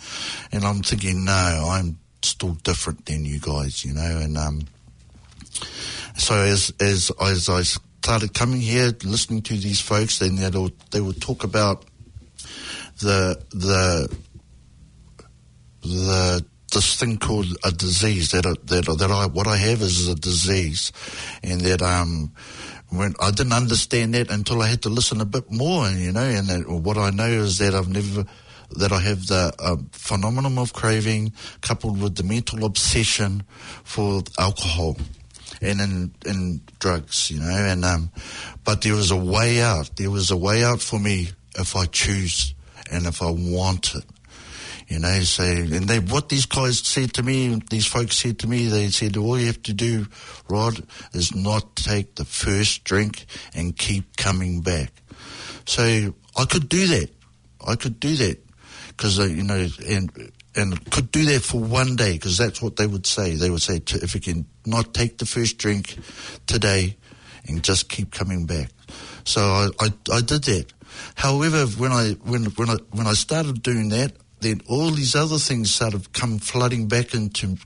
and 0.52 0.64
I'm 0.64 0.82
thinking, 0.82 1.24
no, 1.24 1.68
I'm 1.70 1.98
still 2.22 2.54
different 2.62 3.06
than 3.06 3.24
you 3.24 3.40
guys, 3.40 3.84
you 3.84 3.94
know, 3.94 4.18
and 4.22 4.36
um. 4.38 4.60
So 6.18 6.34
as 6.34 6.72
as 6.80 7.10
as 7.20 7.48
I 7.48 7.62
started 8.06 8.32
coming 8.34 8.60
here, 8.60 8.92
listening 9.02 9.42
to 9.42 9.54
these 9.54 9.80
folks, 9.80 10.20
then 10.20 10.36
they 10.36 10.48
would 10.48 10.78
they 10.92 11.00
would 11.00 11.20
talk 11.20 11.42
about 11.42 11.84
the 13.00 13.36
the 13.50 14.08
the 15.82 16.46
this 16.72 16.94
thing 16.94 17.18
called 17.18 17.46
a 17.64 17.72
disease 17.72 18.30
that 18.30 18.44
that 18.44 18.84
that 19.00 19.10
I 19.10 19.26
what 19.26 19.48
I 19.48 19.56
have 19.56 19.82
is 19.82 20.06
a 20.06 20.14
disease, 20.14 20.92
and 21.42 21.60
that 21.62 21.82
um 21.82 22.32
when 22.90 23.14
I 23.20 23.32
didn't 23.32 23.54
understand 23.54 24.14
that 24.14 24.30
until 24.30 24.62
I 24.62 24.68
had 24.68 24.82
to 24.82 24.88
listen 24.88 25.20
a 25.20 25.24
bit 25.24 25.50
more, 25.50 25.88
you 25.88 26.12
know, 26.12 26.20
and 26.20 26.46
that, 26.46 26.70
what 26.70 26.98
I 26.98 27.10
know 27.10 27.32
is 27.46 27.58
that 27.58 27.74
I've 27.74 27.88
never 27.88 28.24
that 28.76 28.92
I 28.92 29.00
have 29.00 29.26
the 29.26 29.52
uh, 29.58 29.78
phenomenon 29.90 30.58
of 30.58 30.72
craving 30.72 31.32
coupled 31.60 32.00
with 32.00 32.14
the 32.14 32.22
mental 32.22 32.64
obsession 32.64 33.42
for 33.82 34.22
alcohol 34.38 34.96
and 35.60 35.80
in, 35.80 36.14
in 36.26 36.60
drugs, 36.78 37.30
you 37.30 37.40
know, 37.40 37.48
and 37.48 37.84
um, 37.84 38.10
but 38.64 38.82
there 38.82 38.94
was 38.94 39.10
a 39.10 39.16
way 39.16 39.60
out. 39.60 39.90
There 39.96 40.10
was 40.10 40.30
a 40.30 40.36
way 40.36 40.64
out 40.64 40.80
for 40.80 40.98
me 40.98 41.28
if 41.58 41.76
I 41.76 41.86
choose 41.86 42.54
and 42.90 43.06
if 43.06 43.22
I 43.22 43.30
want 43.30 43.94
it. 43.94 44.04
You 44.88 45.00
know, 45.00 45.20
so 45.22 45.42
and 45.42 45.88
they 45.88 45.98
what 45.98 46.28
these 46.28 46.46
guys 46.46 46.78
said 46.78 47.12
to 47.14 47.22
me, 47.22 47.60
these 47.70 47.86
folks 47.86 48.16
said 48.16 48.38
to 48.40 48.46
me, 48.46 48.68
they 48.68 48.88
said 48.88 49.16
all 49.16 49.38
you 49.38 49.46
have 49.46 49.62
to 49.64 49.72
do, 49.72 50.06
Rod, 50.48 50.86
is 51.12 51.34
not 51.34 51.74
take 51.74 52.14
the 52.14 52.24
first 52.24 52.84
drink 52.84 53.26
and 53.52 53.76
keep 53.76 54.16
coming 54.16 54.60
back. 54.60 54.92
So 55.64 56.14
I 56.36 56.44
could 56.44 56.68
do 56.68 56.86
that. 56.86 57.10
I 57.66 57.74
could 57.74 57.98
do 57.98 58.14
that 58.14 58.38
because 58.88 59.18
uh, 59.18 59.24
you 59.24 59.42
know, 59.42 59.66
and 59.88 60.32
and 60.56 60.90
could 60.90 61.12
do 61.12 61.24
that 61.26 61.42
for 61.42 61.60
one 61.60 61.96
day 61.96 62.14
because 62.14 62.38
that's 62.38 62.62
what 62.62 62.76
they 62.76 62.86
would 62.86 63.06
say. 63.06 63.34
They 63.34 63.50
would 63.50 63.62
say 63.62 63.76
if 63.76 64.14
you 64.14 64.20
can 64.20 64.46
not 64.64 64.94
take 64.94 65.18
the 65.18 65.26
first 65.26 65.58
drink 65.58 65.96
today 66.46 66.96
and 67.46 67.62
just 67.62 67.88
keep 67.88 68.10
coming 68.10 68.46
back. 68.46 68.70
So 69.24 69.42
I, 69.42 69.68
I, 69.80 69.92
I 70.12 70.20
did 70.22 70.44
that. 70.44 70.72
However, 71.14 71.66
when 71.66 71.92
I 71.92 72.12
when 72.24 72.44
when 72.44 72.70
I 72.70 72.76
when 72.92 73.06
I 73.06 73.12
started 73.12 73.62
doing 73.62 73.90
that, 73.90 74.12
then 74.40 74.62
all 74.68 74.90
these 74.90 75.14
other 75.14 75.38
things 75.38 75.74
started 75.74 76.12
come 76.12 76.38
flooding 76.38 76.88
back 76.88 77.14
into 77.14 77.56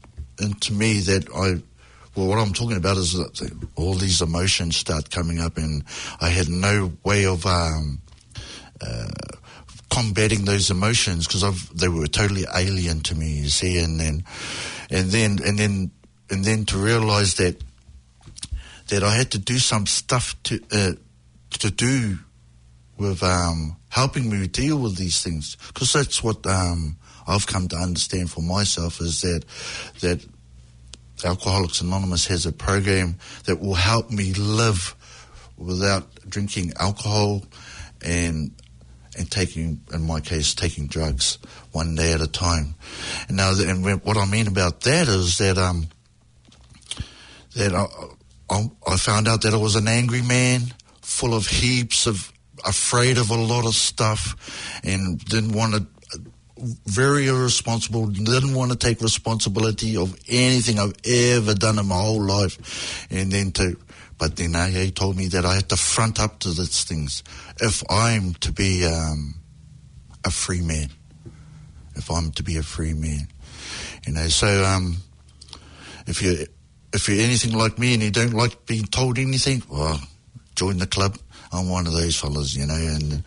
into 0.40 0.72
me 0.72 1.00
that 1.00 1.28
I 1.30 1.62
well 2.16 2.28
what 2.28 2.38
I'm 2.38 2.52
talking 2.52 2.76
about 2.76 2.96
is 2.96 3.12
that 3.12 3.68
all 3.76 3.94
these 3.94 4.20
emotions 4.20 4.76
start 4.76 5.10
coming 5.10 5.38
up 5.38 5.56
and 5.56 5.84
I 6.20 6.28
had 6.28 6.48
no 6.48 6.92
way 7.04 7.26
of 7.26 7.46
um, 7.46 8.00
uh, 8.80 9.08
combating 9.90 10.44
those 10.44 10.70
emotions 10.70 11.26
because 11.26 11.68
they 11.70 11.88
were 11.88 12.06
totally 12.06 12.44
alien 12.54 13.00
to 13.00 13.14
me 13.14 13.28
you 13.28 13.48
see 13.48 13.78
and 13.78 13.98
then 13.98 14.22
and 14.88 15.10
then 15.10 15.38
and 15.44 15.58
then 15.58 15.90
and 16.30 16.44
then 16.44 16.64
to 16.64 16.78
realize 16.78 17.34
that 17.34 17.60
that 18.90 19.02
I 19.02 19.14
had 19.14 19.30
to 19.32 19.38
do 19.38 19.58
some 19.58 19.86
stuff 19.86 20.40
to 20.44 20.60
uh, 20.72 20.92
to 21.58 21.70
do 21.70 22.18
with 22.98 23.22
um, 23.22 23.76
helping 23.88 24.30
me 24.30 24.46
deal 24.46 24.78
with 24.78 24.96
these 24.96 25.22
things. 25.22 25.56
Because 25.68 25.92
that's 25.92 26.22
what 26.22 26.46
um, 26.46 26.96
I've 27.26 27.46
come 27.46 27.68
to 27.68 27.76
understand 27.76 28.30
for 28.30 28.42
myself 28.42 29.00
is 29.00 29.22
that 29.22 29.44
that 30.00 30.24
Alcoholics 31.24 31.80
Anonymous 31.80 32.26
has 32.28 32.46
a 32.46 32.52
program 32.52 33.16
that 33.44 33.60
will 33.60 33.74
help 33.74 34.10
me 34.10 34.32
live 34.34 34.94
without 35.56 36.08
drinking 36.28 36.72
alcohol 36.80 37.42
and 38.02 38.52
and 39.18 39.30
taking, 39.30 39.80
in 39.92 40.06
my 40.06 40.20
case, 40.20 40.54
taking 40.54 40.86
drugs 40.86 41.38
one 41.72 41.94
day 41.94 42.12
at 42.12 42.20
a 42.20 42.26
time. 42.26 42.74
And 43.28 43.36
now, 43.36 43.52
and 43.52 43.84
what 44.04 44.16
I 44.16 44.26
mean 44.26 44.46
about 44.46 44.82
that 44.82 45.08
is 45.08 45.38
that 45.38 45.58
um 45.58 45.88
that 47.56 47.74
I, 47.74 47.86
I, 48.54 48.70
I 48.86 48.96
found 48.96 49.28
out 49.28 49.42
that 49.42 49.54
I 49.54 49.56
was 49.56 49.76
an 49.76 49.88
angry 49.88 50.22
man, 50.22 50.62
full 51.02 51.34
of 51.34 51.46
heaps 51.46 52.06
of 52.06 52.32
afraid 52.64 53.18
of 53.18 53.30
a 53.30 53.34
lot 53.34 53.66
of 53.66 53.74
stuff 53.74 54.80
and 54.84 55.18
didn't 55.24 55.52
want 55.52 55.74
to 55.74 55.86
very 56.86 57.26
irresponsible 57.26 58.06
didn't 58.06 58.54
want 58.54 58.70
to 58.70 58.76
take 58.76 59.00
responsibility 59.00 59.96
of 59.96 60.14
anything 60.28 60.78
I've 60.78 60.92
ever 61.04 61.54
done 61.54 61.78
in 61.78 61.86
my 61.86 61.98
whole 62.00 62.22
life 62.22 63.06
and 63.10 63.32
then 63.32 63.50
to 63.52 63.78
but 64.20 64.36
then 64.36 64.54
uh, 64.54 64.66
he 64.66 64.92
told 64.92 65.16
me 65.16 65.26
that 65.26 65.44
I 65.44 65.56
had 65.56 65.68
to 65.70 65.76
front 65.76 66.20
up 66.20 66.38
to 66.40 66.50
these 66.50 66.84
things 66.84 67.24
if 67.60 67.82
I'm 67.90 68.34
to 68.34 68.52
be 68.52 68.84
um, 68.86 69.34
a 70.24 70.30
free 70.30 70.60
man 70.60 70.90
if 71.96 72.10
I'm 72.10 72.30
to 72.32 72.42
be 72.42 72.56
a 72.56 72.62
free 72.62 72.94
man 72.94 73.28
You 74.06 74.14
know, 74.14 74.28
so 74.28 74.64
um, 74.64 74.98
if 76.06 76.22
you 76.22 76.46
if 76.92 77.08
you're 77.08 77.20
anything 77.20 77.52
like 77.52 77.78
me 77.78 77.94
and 77.94 78.02
you 78.02 78.10
don't 78.10 78.34
like 78.34 78.66
being 78.66 78.84
told 78.84 79.18
anything, 79.18 79.62
well, 79.70 80.00
join 80.56 80.78
the 80.78 80.86
club. 80.86 81.16
I'm 81.52 81.68
one 81.68 81.86
of 81.86 81.92
those 81.92 82.16
fellas, 82.16 82.54
you 82.56 82.66
know. 82.66 82.74
And 82.74 83.22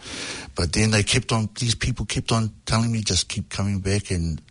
but 0.55 0.73
then 0.73 0.91
they 0.91 1.03
kept 1.03 1.31
on. 1.31 1.49
These 1.59 1.75
people 1.75 2.05
kept 2.05 2.31
on 2.31 2.51
telling 2.65 2.91
me 2.91 3.01
just 3.01 3.29
keep 3.29 3.49
coming 3.49 3.79
back 3.79 4.11
and 4.11 4.41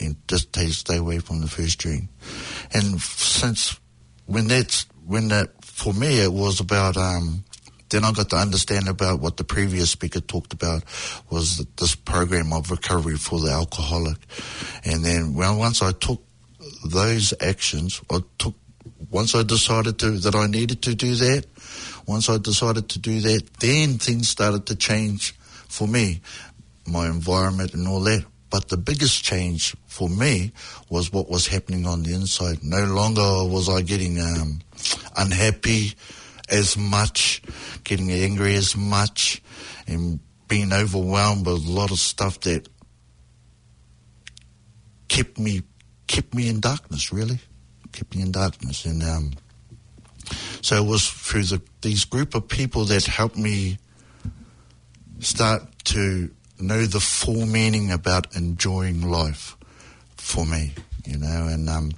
and 0.00 0.16
just 0.28 0.56
stay, 0.56 0.96
away 0.96 1.18
from 1.18 1.40
the 1.40 1.48
first 1.48 1.72
string. 1.72 2.08
And 2.72 3.00
since 3.00 3.78
when 4.26 4.46
that's 4.46 4.86
when 5.08 5.28
that 5.28 5.64
for 5.64 5.92
me 5.94 6.20
it 6.20 6.32
was 6.32 6.60
about 6.60 6.96
um, 6.96 7.42
then 7.88 8.04
I 8.04 8.12
got 8.12 8.28
to 8.30 8.36
understand 8.36 8.88
about 8.88 9.20
what 9.20 9.38
the 9.38 9.44
previous 9.44 9.90
speaker 9.90 10.20
talked 10.20 10.52
about 10.52 10.84
was 11.30 11.64
this 11.76 11.94
program 11.94 12.52
of 12.52 12.70
recovery 12.70 13.16
for 13.16 13.40
the 13.40 13.50
alcoholic. 13.50 14.18
And 14.84 15.02
then 15.02 15.34
well, 15.34 15.58
once 15.58 15.80
I 15.80 15.92
took 15.92 16.22
those 16.84 17.32
actions, 17.40 18.02
I 18.10 18.18
took 18.38 18.54
once 19.10 19.34
I 19.34 19.42
decided 19.42 19.98
to 20.00 20.10
that 20.18 20.34
I 20.34 20.46
needed 20.46 20.82
to 20.82 20.94
do 20.94 21.14
that. 21.14 21.46
Once 22.06 22.28
I 22.28 22.36
decided 22.38 22.90
to 22.90 22.98
do 22.98 23.20
that, 23.20 23.42
then 23.60 23.98
things 23.98 24.28
started 24.28 24.66
to 24.66 24.76
change 24.76 25.32
for 25.68 25.88
me, 25.88 26.20
my 26.86 27.06
environment 27.06 27.74
and 27.74 27.88
all 27.88 28.00
that. 28.00 28.24
But 28.50 28.68
the 28.68 28.76
biggest 28.76 29.22
change 29.22 29.76
for 29.86 30.08
me 30.08 30.52
was 30.88 31.12
what 31.12 31.28
was 31.28 31.46
happening 31.46 31.86
on 31.86 32.02
the 32.02 32.14
inside. 32.14 32.62
No 32.62 32.84
longer 32.84 33.44
was 33.44 33.68
I 33.68 33.82
getting 33.82 34.18
um, 34.20 34.60
unhappy 35.16 35.94
as 36.48 36.76
much, 36.76 37.42
getting 37.84 38.10
angry 38.10 38.54
as 38.54 38.76
much, 38.76 39.42
and 39.86 40.20
being 40.48 40.72
overwhelmed 40.72 41.46
with 41.46 41.66
a 41.66 41.70
lot 41.70 41.90
of 41.90 41.98
stuff 41.98 42.40
that 42.40 42.68
kept 45.08 45.38
me 45.38 45.62
kept 46.06 46.34
me 46.34 46.48
in 46.48 46.60
darkness. 46.60 47.12
Really, 47.12 47.38
kept 47.92 48.14
me 48.14 48.22
in 48.22 48.32
darkness, 48.32 48.86
and 48.86 49.02
um, 49.02 49.32
so 50.62 50.82
it 50.82 50.86
was 50.86 51.08
through 51.08 51.44
the, 51.44 51.62
these 51.82 52.04
group 52.04 52.34
of 52.34 52.48
people 52.48 52.84
that 52.86 53.04
helped 53.04 53.36
me 53.36 53.78
start 55.20 55.62
to 55.84 56.30
know 56.60 56.84
the 56.84 57.00
full 57.00 57.46
meaning 57.46 57.90
about 57.90 58.34
enjoying 58.36 59.02
life 59.02 59.56
for 60.16 60.44
me, 60.44 60.74
you 61.06 61.18
know, 61.18 61.46
and 61.48 61.68
um, 61.68 61.92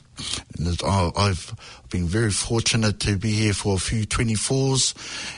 and 0.59 0.81
I've 0.87 1.55
been 1.91 2.07
very 2.07 2.31
fortunate 2.31 3.01
to 3.01 3.17
be 3.17 3.33
here 3.33 3.53
for 3.53 3.77
a 3.77 3.79
few 3.79 4.07
24s, 4.07 4.95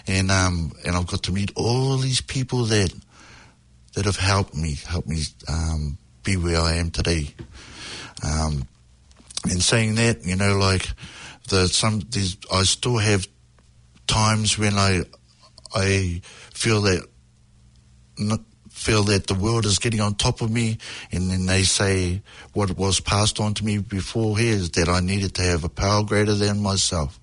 and 0.06 0.30
um, 0.30 0.72
and 0.84 0.96
I've 0.96 1.06
got 1.06 1.22
to 1.24 1.32
meet 1.32 1.52
all 1.56 1.96
these 1.96 2.20
people 2.20 2.64
that 2.66 2.92
that 3.94 4.04
have 4.04 4.16
helped 4.16 4.54
me, 4.54 4.76
helped 4.86 5.08
me 5.08 5.22
um, 5.48 5.98
be 6.24 6.36
where 6.36 6.60
I 6.60 6.74
am 6.74 6.90
today. 6.90 7.34
Um, 8.24 8.66
and 9.44 9.62
saying 9.62 9.96
that, 9.96 10.24
you 10.24 10.36
know, 10.36 10.56
like 10.56 10.88
the 11.48 11.68
some 11.68 12.00
these, 12.10 12.36
I 12.52 12.62
still 12.62 12.98
have 12.98 13.26
times 14.06 14.58
when 14.58 14.74
I 14.74 15.02
I 15.74 16.22
feel 16.52 16.82
that 16.82 17.06
not, 18.18 18.40
feel 18.82 19.04
that 19.04 19.26
the 19.26 19.34
world 19.34 19.64
is 19.64 19.78
getting 19.78 20.00
on 20.00 20.14
top 20.14 20.40
of 20.40 20.50
me, 20.50 20.78
and 21.12 21.30
then 21.30 21.46
they 21.46 21.62
say 21.62 22.22
what 22.52 22.76
was 22.76 23.00
passed 23.00 23.38
on 23.40 23.54
to 23.54 23.64
me 23.64 23.78
before 23.78 24.36
here 24.36 24.54
is 24.54 24.70
that 24.70 24.88
I 24.88 25.00
needed 25.00 25.34
to 25.36 25.42
have 25.42 25.64
a 25.64 25.68
power 25.68 26.02
greater 26.02 26.34
than 26.34 26.60
myself, 26.60 27.20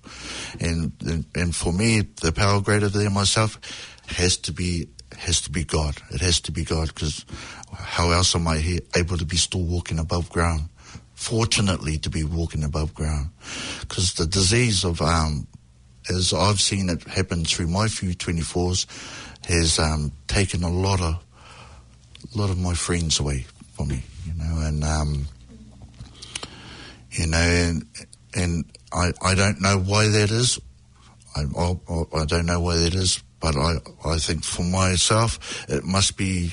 and 0.60 0.92
and 1.34 1.54
for 1.54 1.72
me, 1.72 2.02
the 2.22 2.32
power 2.32 2.60
greater 2.60 2.88
than 2.88 3.12
myself 3.12 3.60
has 4.06 4.36
to 4.38 4.52
be 4.52 4.88
has 5.18 5.40
to 5.42 5.50
be 5.50 5.64
God. 5.64 5.96
It 6.10 6.20
has 6.20 6.40
to 6.42 6.52
be 6.52 6.64
God 6.64 6.88
because 6.88 7.24
how 7.72 8.10
else 8.10 8.34
am 8.34 8.48
I 8.48 8.58
here, 8.58 8.80
able 8.96 9.18
to 9.18 9.26
be 9.26 9.36
still 9.36 9.62
walking 9.62 9.98
above 9.98 10.30
ground? 10.30 10.68
Fortunately, 11.14 11.98
to 11.98 12.08
be 12.08 12.24
walking 12.24 12.64
above 12.64 12.94
ground, 12.94 13.28
because 13.80 14.14
the 14.14 14.26
disease 14.26 14.84
of 14.84 15.02
um, 15.02 15.46
as 16.08 16.32
I've 16.32 16.60
seen 16.60 16.88
it 16.88 17.04
happen 17.04 17.44
through 17.44 17.68
my 17.68 17.88
few 17.88 18.14
24s, 18.14 18.86
has 19.46 19.78
um, 19.78 20.12
taken 20.26 20.62
a 20.62 20.70
lot 20.70 21.00
of 21.00 21.22
a 22.34 22.38
lot 22.38 22.50
of 22.50 22.58
my 22.58 22.74
friends 22.74 23.20
away 23.20 23.46
from 23.72 23.88
me, 23.88 24.02
you 24.26 24.32
know, 24.34 24.60
and 24.60 24.84
um, 24.84 25.26
you 27.10 27.26
know, 27.26 27.38
and, 27.38 27.84
and 28.34 28.64
I 28.92 29.12
I 29.22 29.34
don't 29.34 29.60
know 29.60 29.78
why 29.78 30.08
that 30.08 30.30
is. 30.30 30.58
I, 31.36 31.42
I, 31.56 32.22
I 32.22 32.24
don't 32.24 32.46
know 32.46 32.60
why 32.60 32.76
that 32.78 32.94
is, 32.94 33.22
but 33.40 33.56
I 33.56 33.76
I 34.04 34.18
think 34.18 34.44
for 34.44 34.62
myself 34.62 35.68
it 35.68 35.84
must 35.84 36.16
be 36.16 36.52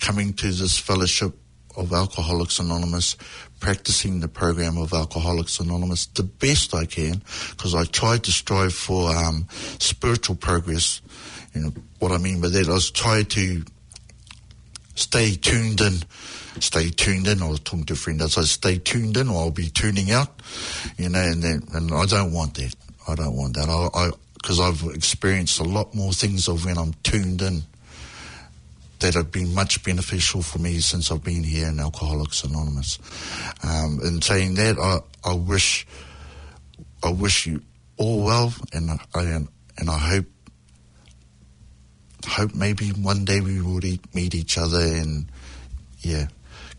coming 0.00 0.32
to 0.34 0.50
this 0.52 0.78
fellowship 0.78 1.34
of 1.76 1.92
Alcoholics 1.92 2.58
Anonymous, 2.58 3.16
practicing 3.60 4.20
the 4.20 4.28
program 4.28 4.78
of 4.78 4.92
Alcoholics 4.92 5.60
Anonymous 5.60 6.06
the 6.06 6.22
best 6.22 6.74
I 6.74 6.86
can, 6.86 7.22
because 7.50 7.74
I 7.74 7.84
tried 7.84 8.24
to 8.24 8.32
strive 8.32 8.74
for 8.74 9.14
um, 9.14 9.46
spiritual 9.50 10.36
progress. 10.36 11.00
You 11.54 11.60
know 11.62 11.72
what 11.98 12.12
I 12.12 12.18
mean 12.18 12.40
by 12.40 12.48
that? 12.48 12.68
I 12.68 12.72
was 12.72 12.90
trying 12.90 13.26
to 13.26 13.64
stay 14.96 15.36
tuned 15.36 15.80
in, 15.80 16.02
stay 16.60 16.90
tuned 16.90 17.28
in. 17.28 17.40
I 17.40 17.48
was 17.48 17.60
talking 17.60 17.84
to 17.84 17.92
a 17.92 17.96
friend. 17.96 18.20
I 18.20 18.26
said, 18.26 18.46
stay 18.46 18.78
tuned 18.78 19.16
in, 19.16 19.28
or 19.28 19.42
I'll 19.42 19.50
be 19.52 19.68
tuning 19.68 20.10
out. 20.10 20.28
You 20.98 21.08
know, 21.08 21.20
and 21.20 21.42
then, 21.42 21.62
and 21.72 21.92
I 21.92 22.06
don't 22.06 22.32
want 22.32 22.54
that. 22.54 22.74
I 23.06 23.14
don't 23.14 23.36
want 23.36 23.54
that. 23.54 23.68
I 23.68 24.10
because 24.34 24.60
I've 24.60 24.82
experienced 24.94 25.58
a 25.58 25.64
lot 25.64 25.94
more 25.94 26.12
things 26.12 26.46
of 26.46 26.64
when 26.64 26.78
I'm 26.78 26.92
tuned 27.02 27.42
in 27.42 27.62
that 29.00 29.14
have 29.14 29.32
been 29.32 29.52
much 29.54 29.82
beneficial 29.82 30.40
for 30.40 30.58
me 30.58 30.78
since 30.78 31.10
I've 31.10 31.24
been 31.24 31.42
here 31.42 31.68
in 31.68 31.80
Alcoholics 31.80 32.44
Anonymous. 32.44 32.98
Um, 33.62 34.00
in 34.04 34.22
saying 34.22 34.54
that, 34.54 34.78
I, 34.78 35.00
I 35.28 35.34
wish 35.34 35.86
I 37.02 37.10
wish 37.10 37.46
you 37.46 37.62
all 37.96 38.24
well, 38.24 38.54
and 38.72 38.90
I 39.14 39.22
and 39.78 39.90
I 39.90 39.98
hope 39.98 40.26
hope 42.26 42.54
maybe 42.54 42.88
one 42.90 43.24
day 43.24 43.40
we 43.40 43.60
will 43.60 43.80
meet 44.14 44.34
each 44.34 44.58
other 44.58 44.80
and 44.80 45.26
yeah, 46.00 46.28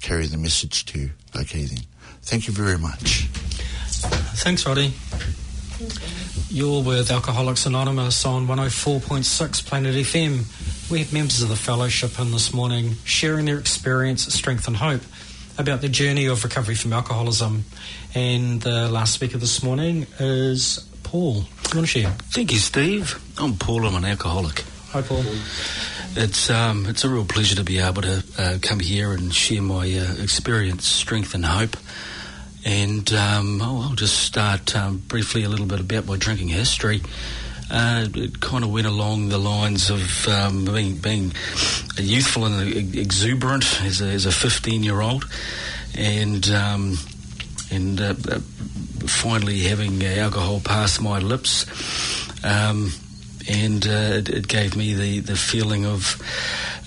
carry 0.01 0.27
the 0.27 0.37
message 0.37 0.85
to 0.85 0.99
you. 0.99 1.11
Okay 1.35 1.65
then, 1.65 1.79
thank 2.21 2.47
you 2.47 2.53
very 2.53 2.77
much. 2.77 3.27
Thanks, 4.37 4.65
Roddy. 4.65 4.93
You're 6.49 6.81
with 6.81 7.11
Alcoholics 7.11 7.65
Anonymous 7.65 8.25
on 8.25 8.47
104.6 8.47 9.65
Planet 9.65 9.95
FM. 9.95 10.89
We 10.89 10.99
have 10.99 11.11
members 11.11 11.41
of 11.41 11.49
the 11.49 11.55
fellowship 11.55 12.19
in 12.19 12.31
this 12.31 12.53
morning 12.53 12.95
sharing 13.03 13.45
their 13.45 13.59
experience, 13.59 14.25
strength, 14.33 14.67
and 14.67 14.77
hope 14.77 15.01
about 15.57 15.81
the 15.81 15.89
journey 15.89 16.27
of 16.27 16.43
recovery 16.43 16.75
from 16.75 16.93
alcoholism. 16.93 17.65
And 18.15 18.61
the 18.61 18.87
last 18.89 19.13
speaker 19.13 19.37
this 19.37 19.61
morning 19.61 20.07
is 20.19 20.87
Paul. 21.03 21.33
Do 21.33 21.39
you 21.39 21.75
want 21.75 21.87
to 21.87 21.87
share? 21.87 22.11
Thank 22.11 22.53
you, 22.53 22.59
Steve. 22.59 23.19
I'm 23.37 23.55
Paul. 23.55 23.85
I'm 23.85 23.95
an 23.95 24.05
alcoholic. 24.05 24.63
Hi, 24.97 25.03
Paul. 25.03 25.23
It's 26.15 26.49
um, 26.49 26.87
it's 26.87 27.03
a 27.03 27.09
real 27.09 27.23
pleasure 27.23 27.55
to 27.57 27.63
be 27.63 27.77
able 27.77 28.01
to 28.01 28.23
uh, 28.35 28.57
come 28.63 28.79
here 28.79 29.11
and 29.11 29.31
share 29.31 29.61
my 29.61 29.83
uh, 29.83 30.23
experience, 30.23 30.87
strength, 30.87 31.35
and 31.35 31.45
hope. 31.45 31.77
And 32.65 33.13
um, 33.13 33.61
oh, 33.61 33.81
I'll 33.83 33.95
just 33.95 34.17
start 34.17 34.75
um, 34.75 34.97
briefly 34.97 35.43
a 35.43 35.49
little 35.49 35.67
bit 35.67 35.79
about 35.79 36.07
my 36.07 36.17
drinking 36.17 36.47
history. 36.47 37.03
Uh, 37.69 38.07
it 38.11 38.39
kind 38.39 38.63
of 38.63 38.71
went 38.71 38.87
along 38.87 39.29
the 39.29 39.37
lines 39.37 39.91
of 39.91 40.27
um, 40.27 40.65
being, 40.65 40.95
being 40.95 41.31
youthful 41.99 42.45
and 42.45 42.95
exuberant 42.95 43.79
as 43.83 44.01
a, 44.01 44.07
as 44.07 44.25
a 44.25 44.31
15 44.31 44.81
year 44.81 44.99
old, 44.99 45.29
and 45.95 46.49
um, 46.49 46.97
and 47.69 48.01
uh, 48.01 48.15
uh, 48.31 48.39
finally 49.05 49.59
having 49.59 50.03
alcohol 50.03 50.59
pass 50.59 50.99
my 50.99 51.19
lips. 51.19 51.67
Um, 52.43 52.93
and 53.47 53.85
uh, 53.87 54.17
it, 54.17 54.29
it, 54.29 54.47
gave 54.47 54.75
me 54.75 54.93
the, 54.93 55.19
the 55.19 55.35
feeling 55.35 55.85
of 55.85 56.21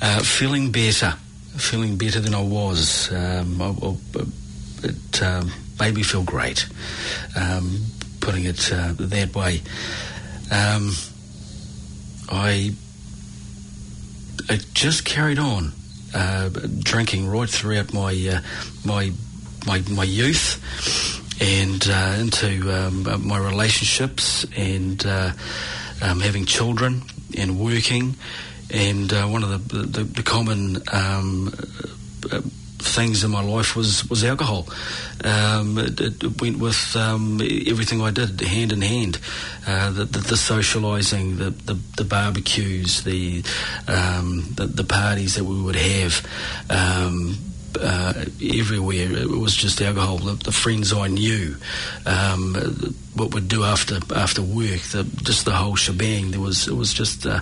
uh, 0.02 0.20
feeling 0.20 0.70
better, 0.72 1.14
feeling 1.56 1.96
better 1.96 2.20
than 2.20 2.34
I 2.34 2.42
was. 2.42 3.12
Um, 3.12 3.60
I, 3.60 3.66
I, 3.66 3.96
it 4.82 5.22
um, 5.22 5.52
made 5.78 5.94
me 5.94 6.02
feel 6.02 6.22
great, 6.22 6.66
um, 7.36 7.80
putting 8.20 8.44
it 8.44 8.72
uh, 8.72 8.94
that 8.98 9.34
way. 9.34 9.62
Um, 10.50 10.92
I, 12.30 12.74
I 14.48 14.58
just 14.74 15.04
carried 15.04 15.38
on 15.38 15.72
uh, 16.14 16.48
drinking 16.80 17.28
right 17.28 17.48
throughout 17.48 17.92
my 17.92 18.12
uh, 18.12 18.40
my 18.84 19.12
my 19.66 19.82
my 19.90 20.04
youth 20.04 20.58
and 21.40 21.88
uh, 21.88 22.16
into 22.18 22.70
um, 22.72 23.26
my 23.26 23.38
relationships 23.38 24.44
and 24.56 25.04
uh, 25.06 25.32
um, 26.02 26.20
having 26.20 26.44
children 26.46 27.02
and 27.36 27.58
working. 27.58 28.16
And 28.72 29.12
uh, 29.12 29.26
one 29.26 29.42
of 29.42 29.68
the, 29.68 29.78
the, 29.78 30.04
the 30.04 30.22
common 30.22 30.76
um, 30.92 31.52
things 32.80 33.24
in 33.24 33.30
my 33.30 33.42
life 33.42 33.76
was, 33.76 34.08
was 34.08 34.24
alcohol. 34.24 34.68
Um, 35.24 35.78
it, 35.78 36.00
it, 36.00 36.40
went 36.40 36.58
with 36.58 36.96
um, 36.96 37.40
everything 37.40 38.00
I 38.00 38.10
did, 38.10 38.40
hand 38.40 38.72
in 38.72 38.80
hand. 38.80 39.18
Uh, 39.66 39.90
the, 39.90 40.04
the, 40.04 40.18
the 40.18 40.34
socialising, 40.34 41.38
the, 41.38 41.50
the, 41.50 41.78
the, 41.96 42.04
barbecues, 42.04 43.04
the, 43.04 43.42
um, 43.86 44.46
the, 44.54 44.66
the 44.66 44.84
parties 44.84 45.34
that 45.34 45.44
we 45.44 45.60
would 45.60 45.76
have. 45.76 46.26
Uh, 47.78 48.24
everywhere. 48.42 49.12
It 49.12 49.30
was 49.30 49.54
just 49.54 49.80
alcohol. 49.80 50.18
The, 50.18 50.32
the 50.32 50.52
friends 50.52 50.92
I 50.92 51.08
knew, 51.08 51.56
um, 52.04 52.54
what 53.14 53.32
would 53.32 53.48
do 53.48 53.62
after 53.62 54.00
after 54.14 54.42
work, 54.42 54.80
the, 54.92 55.04
just 55.22 55.44
the 55.44 55.52
whole 55.52 55.76
shebang. 55.76 56.32
There 56.32 56.40
was 56.40 56.66
it 56.66 56.74
was 56.74 56.92
just 56.92 57.26
uh, 57.26 57.40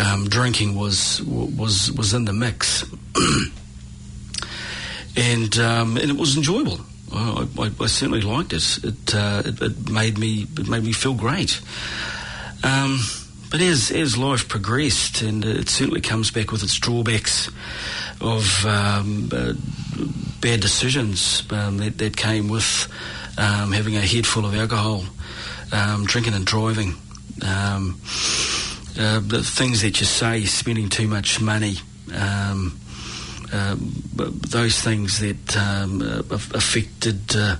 um, 0.00 0.28
drinking 0.28 0.74
was 0.74 1.22
was 1.22 1.92
was 1.92 2.14
in 2.14 2.24
the 2.24 2.32
mix, 2.32 2.84
and 5.16 5.58
um, 5.58 5.96
and 5.96 6.10
it 6.10 6.16
was 6.16 6.36
enjoyable. 6.36 6.80
I, 7.12 7.46
I, 7.58 7.70
I 7.80 7.86
certainly 7.86 8.22
liked 8.22 8.52
it. 8.52 8.78
It, 8.82 9.14
uh, 9.14 9.42
it. 9.44 9.60
it 9.60 9.90
made 9.90 10.18
me 10.18 10.46
it 10.58 10.68
made 10.68 10.82
me 10.82 10.92
feel 10.92 11.14
great. 11.14 11.60
Um, 12.64 13.00
but 13.50 13.60
as 13.60 13.90
as 13.90 14.16
life 14.16 14.48
progressed, 14.48 15.20
and 15.20 15.44
it 15.44 15.68
certainly 15.68 16.00
comes 16.00 16.30
back 16.30 16.50
with 16.50 16.62
its 16.62 16.78
drawbacks 16.78 17.50
of 18.22 18.64
um, 18.66 19.28
uh, 19.32 19.52
bad 20.40 20.60
decisions 20.60 21.42
um, 21.50 21.78
that, 21.78 21.98
that, 21.98 22.16
came 22.16 22.48
with 22.48 22.88
um, 23.36 23.72
having 23.72 23.96
a 23.96 24.00
head 24.00 24.26
full 24.26 24.46
of 24.46 24.54
alcohol, 24.54 25.04
um, 25.72 26.04
drinking 26.04 26.34
and 26.34 26.46
driving, 26.46 26.94
um, 27.44 28.00
uh, 28.98 29.20
the 29.20 29.42
things 29.44 29.82
that 29.82 29.98
you 30.00 30.06
say, 30.06 30.44
spending 30.44 30.88
too 30.88 31.08
much 31.08 31.40
money. 31.40 31.74
Uh, 33.54 33.76
those 34.48 34.80
things 34.80 35.18
that 35.18 35.56
affected 36.54 37.20
uh, 37.36 37.56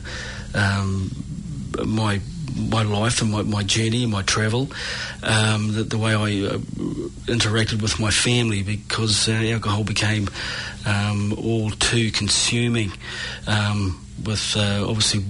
my 1.85 2.19
my 2.57 2.83
life 2.83 3.23
and 3.23 3.31
my, 3.31 3.43
my 3.43 3.63
journey 3.63 4.03
and 4.03 4.13
my 4.13 4.23
travel, 4.23 4.71
um, 5.23 5.73
the, 5.73 5.85
the, 5.85 5.99
way 5.99 6.13
I 6.13 6.47
uh, 6.47 6.59
interacted 7.27 7.81
with 7.81 7.99
my 8.01 8.11
family 8.11 8.63
because 8.63 9.29
uh, 9.29 9.33
alcohol 9.33 9.85
became 9.85 10.29
um, 10.87 11.35
all 11.39 11.71
too 11.71 12.11
consuming 12.11 12.93
um, 13.47 14.05
with 14.25 14.57
uh, 14.57 14.87
obviously 14.89 15.25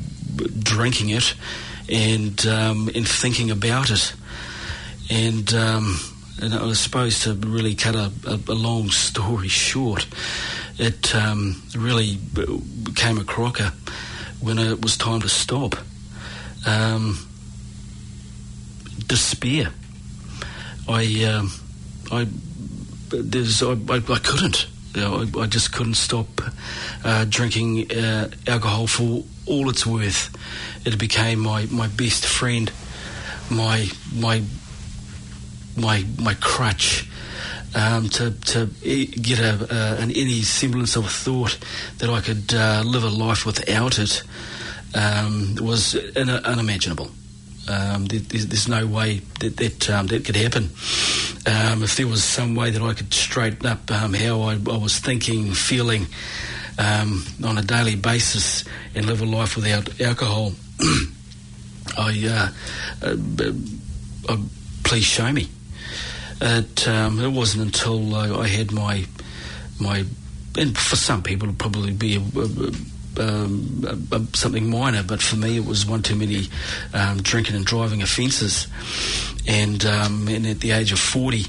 drinking 0.59 1.11
it 1.11 1.35
and 1.89 2.47
um, 2.47 2.89
and 2.95 3.07
thinking 3.07 3.51
about 3.51 3.91
it. 3.91 4.15
And 5.11 5.53
um, 5.55 5.99
and 6.41 6.55
I 6.55 6.73
suppose 6.73 7.21
to 7.21 7.35
really 7.35 7.75
cut 7.75 7.95
a, 7.95 8.11
a, 8.27 8.41
a 8.49 8.55
long 8.55 8.91
story 8.91 9.49
short, 9.49 10.07
it 10.79 11.15
um, 11.15 11.63
really 11.77 12.17
became 12.17 13.19
a 13.19 13.25
crocker 13.25 13.73
when 14.41 14.59
it 14.59 14.83
was 14.83 14.97
time 14.97 15.21
to 15.21 15.29
stop 15.29 15.77
um, 16.67 17.19
despair. 19.07 19.73
I, 20.89 21.25
um, 21.25 21.51
I, 22.11 22.27
there's, 23.11 23.63
I, 23.63 23.73
I, 23.73 23.97
I 23.97 24.19
couldn't. 24.19 24.67
I, 24.95 25.31
I, 25.39 25.47
just 25.47 25.73
couldn't 25.73 25.95
stop 25.95 26.29
uh, 27.05 27.25
drinking 27.29 27.91
uh, 27.93 28.31
alcohol 28.47 28.87
for 28.87 29.25
all 29.47 29.71
it's 29.71 29.87
worth. 29.87 30.35
It 30.87 30.99
became 30.99 31.41
my, 31.41 31.67
my 31.71 31.89
best 31.89 32.27
friend, 32.27 32.71
my 33.51 33.89
my 34.15 34.43
my 35.77 36.05
my 36.21 36.35
crutch. 36.35 37.09
Um, 37.75 38.11
to 38.11 38.33
to 38.33 38.67
get 38.67 39.41
a, 39.41 39.67
uh, 39.71 39.97
an 39.99 40.11
any 40.11 40.43
semblance 40.43 40.95
of 40.95 41.11
thought 41.11 41.59
that 41.99 42.11
I 42.11 42.21
could 42.21 42.53
uh, 42.53 42.83
live 42.85 43.05
a 43.05 43.09
life 43.09 43.47
without 43.47 43.99
it 43.99 44.23
um, 44.95 45.57
was 45.61 45.95
un- 46.17 46.31
unimaginable. 46.31 47.11
Um, 47.69 48.07
there's, 48.07 48.47
there's, 48.47 48.69
no 48.69 48.87
way 48.87 49.21
that 49.39 49.57
that, 49.57 49.91
um, 49.91 50.09
that 50.09 50.25
could 50.25 50.35
happen. 50.35 50.71
Um, 51.47 51.85
if 51.85 51.97
there 51.97 52.09
was 52.09 52.25
some 52.25 52.57
way 52.57 52.71
that 52.71 52.83
I 52.83 52.93
could 52.93 53.15
straighten 53.15 53.67
up 53.67 53.89
um, 53.91 54.15
how 54.15 54.43
I, 54.43 54.55
I, 54.55 54.77
was 54.77 54.99
thinking, 54.99 55.53
feeling 55.53 56.07
um, 56.77 57.25
on 57.45 57.59
a 57.59 57.63
daily 57.63 57.95
basis, 57.95 58.65
and 58.97 59.07
live 59.07 59.23
a 59.23 59.25
life 59.25 59.55
without 59.55 60.01
alcohol, 60.01 60.55
I, 61.97 62.51
uh, 63.03 63.07
uh, 63.07 63.53
uh, 64.29 64.37
please 64.83 65.05
show 65.05 65.31
me. 65.31 65.49
It, 66.41 66.89
it 66.89 67.33
wasn't 67.33 67.63
until 67.63 68.17
I, 68.17 68.41
I 68.41 68.49
had 68.49 68.73
my 68.73 69.05
my 69.79 70.05
and 70.57 70.77
for 70.77 70.97
some 70.97 71.23
people 71.23 71.49
it'll 71.49 71.59
probably 71.59 71.93
be 71.93 72.17
a, 72.17 72.21
a, 72.21 72.73
um, 73.19 74.29
something 74.33 74.69
minor, 74.71 75.03
but 75.03 75.21
for 75.21 75.37
me 75.37 75.57
it 75.57 75.65
was 75.65 75.87
one 75.87 76.03
too 76.03 76.17
many 76.17 76.49
um, 76.95 77.23
drinking 77.23 77.57
and 77.57 77.65
driving 77.65 78.03
offences. 78.03 78.67
And, 79.47 79.85
um, 79.85 80.29
and 80.29 80.47
at 80.47 80.61
the 80.61 80.71
age 80.73 80.93
of 80.93 80.99
40, 80.99 81.47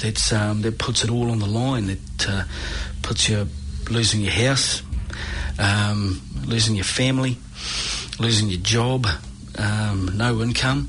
that's, 0.00 0.32
um, 0.32 0.62
that 0.62 0.78
puts 0.78 1.04
it 1.04 1.10
all 1.10 1.30
on 1.30 1.38
the 1.38 1.46
line. 1.46 1.86
That 1.86 2.28
uh, 2.28 2.44
puts 3.02 3.28
you 3.28 3.46
losing 3.90 4.20
your 4.20 4.32
house, 4.32 4.82
um, 5.58 6.20
losing 6.46 6.74
your 6.74 6.84
family, 6.84 7.36
losing 8.18 8.48
your 8.48 8.60
job, 8.60 9.06
um, 9.58 10.10
no 10.16 10.40
income 10.42 10.88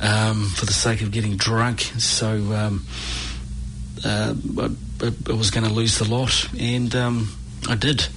for 0.00 0.66
the 0.66 0.72
sake 0.72 1.02
of 1.02 1.10
getting 1.10 1.36
drunk. 1.36 1.80
So 1.98 2.28
uh, 2.52 2.74
I, 4.04 4.34
I, 5.28 5.32
was 5.32 5.50
going 5.50 5.66
to 5.66 5.72
lose 5.72 5.98
the 5.98 6.08
lot, 6.08 6.48
and 6.58 6.94
I 7.68 7.74
did 7.74 8.08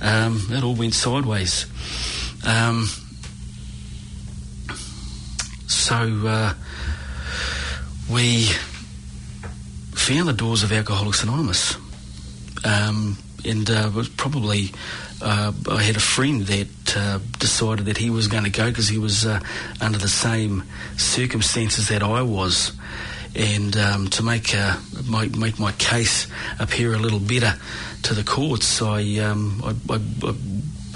um, 0.00 0.46
it 0.50 0.62
all 0.62 0.74
went 0.74 0.94
sideways. 0.94 1.66
Um, 2.46 2.88
so 5.66 5.96
uh, 5.96 6.54
we 8.10 8.44
found 9.94 10.28
the 10.28 10.32
doors 10.32 10.62
of 10.62 10.72
Alcoholics 10.72 11.22
Anonymous, 11.22 11.76
um, 12.64 13.16
and 13.44 13.70
uh, 13.70 13.90
was 13.94 14.08
probably 14.08 14.70
uh, 15.22 15.52
I 15.70 15.82
had 15.82 15.96
a 15.96 16.00
friend 16.00 16.42
that 16.42 16.96
uh, 16.96 17.18
decided 17.38 17.86
that 17.86 17.96
he 17.96 18.10
was 18.10 18.28
going 18.28 18.44
to 18.44 18.50
go 18.50 18.68
because 18.68 18.88
he 18.88 18.98
was 18.98 19.24
uh, 19.24 19.40
under 19.80 19.98
the 19.98 20.08
same 20.08 20.64
circumstances 20.96 21.88
that 21.88 22.02
I 22.02 22.22
was. 22.22 22.72
And 23.36 23.76
um, 23.76 24.08
to 24.08 24.22
make, 24.22 24.54
uh, 24.54 24.78
my, 25.06 25.28
make 25.28 25.58
my 25.58 25.72
case 25.72 26.26
appear 26.58 26.94
a 26.94 26.98
little 26.98 27.20
better, 27.20 27.54
to 28.04 28.14
the 28.14 28.24
courts, 28.24 28.80
I, 28.80 29.18
um, 29.18 29.62
I, 29.64 29.94
I, 29.94 29.96
I 29.96 30.34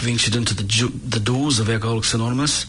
ventured 0.00 0.36
into 0.36 0.54
the, 0.54 0.62
ju- 0.62 0.88
the 0.88 1.20
doors 1.20 1.58
of 1.58 1.68
Alcoholics 1.68 2.14
Anonymous 2.14 2.66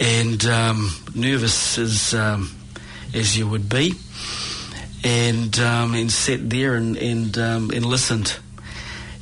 and 0.00 0.44
um, 0.46 0.90
nervous 1.14 1.78
as, 1.78 2.14
um, 2.14 2.50
as 3.12 3.36
you 3.36 3.46
would 3.46 3.68
be, 3.68 3.92
and, 5.04 5.58
um, 5.60 5.94
and 5.94 6.10
sat 6.10 6.48
there 6.48 6.74
and, 6.74 6.96
and, 6.96 7.38
um, 7.38 7.70
and 7.70 7.84
listened. 7.84 8.36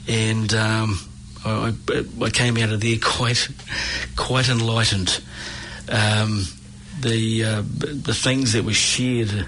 And 0.08 0.54
um, 0.54 0.98
I, 1.44 1.74
I, 2.22 2.30
came 2.30 2.56
out 2.56 2.70
of 2.70 2.80
there 2.80 2.96
quite, 3.02 3.48
quite 4.16 4.48
enlightened. 4.48 5.20
The, 7.02 7.44
uh, 7.44 7.62
the 7.62 8.14
things 8.14 8.52
that 8.52 8.64
were 8.64 8.72
shared 8.72 9.46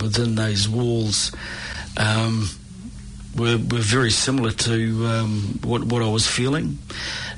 within 0.00 0.34
those 0.34 0.68
walls 0.68 1.32
um, 1.96 2.48
were, 3.36 3.56
were 3.56 3.78
very 3.78 4.10
similar 4.10 4.50
to 4.50 5.06
um, 5.06 5.60
what, 5.64 5.84
what 5.84 6.02
I 6.02 6.08
was 6.08 6.26
feeling 6.26 6.78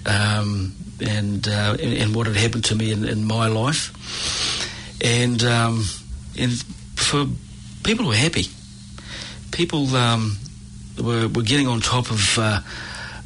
um, 0.07 0.75
and, 1.01 1.47
uh, 1.49 1.77
and, 1.83 1.93
and 1.93 2.15
what 2.15 2.27
had 2.27 2.37
happened 2.37 2.65
to 2.67 2.77
me 2.77 2.93
in, 2.93 3.05
in 3.05 3.25
my 3.25 3.49
life. 3.49 3.93
And 5.03 5.43
um, 5.45 5.85
and 6.39 6.53
for 6.97 7.27
people 7.83 8.05
who 8.05 8.11
were 8.11 8.17
happy, 8.17 8.47
people 9.51 9.95
um, 9.97 10.39
were, 10.99 11.29
were 11.29 11.43
getting 11.43 11.69
on 11.69 11.81
top 11.81 12.11
of 12.11 12.39
uh, 12.39 12.61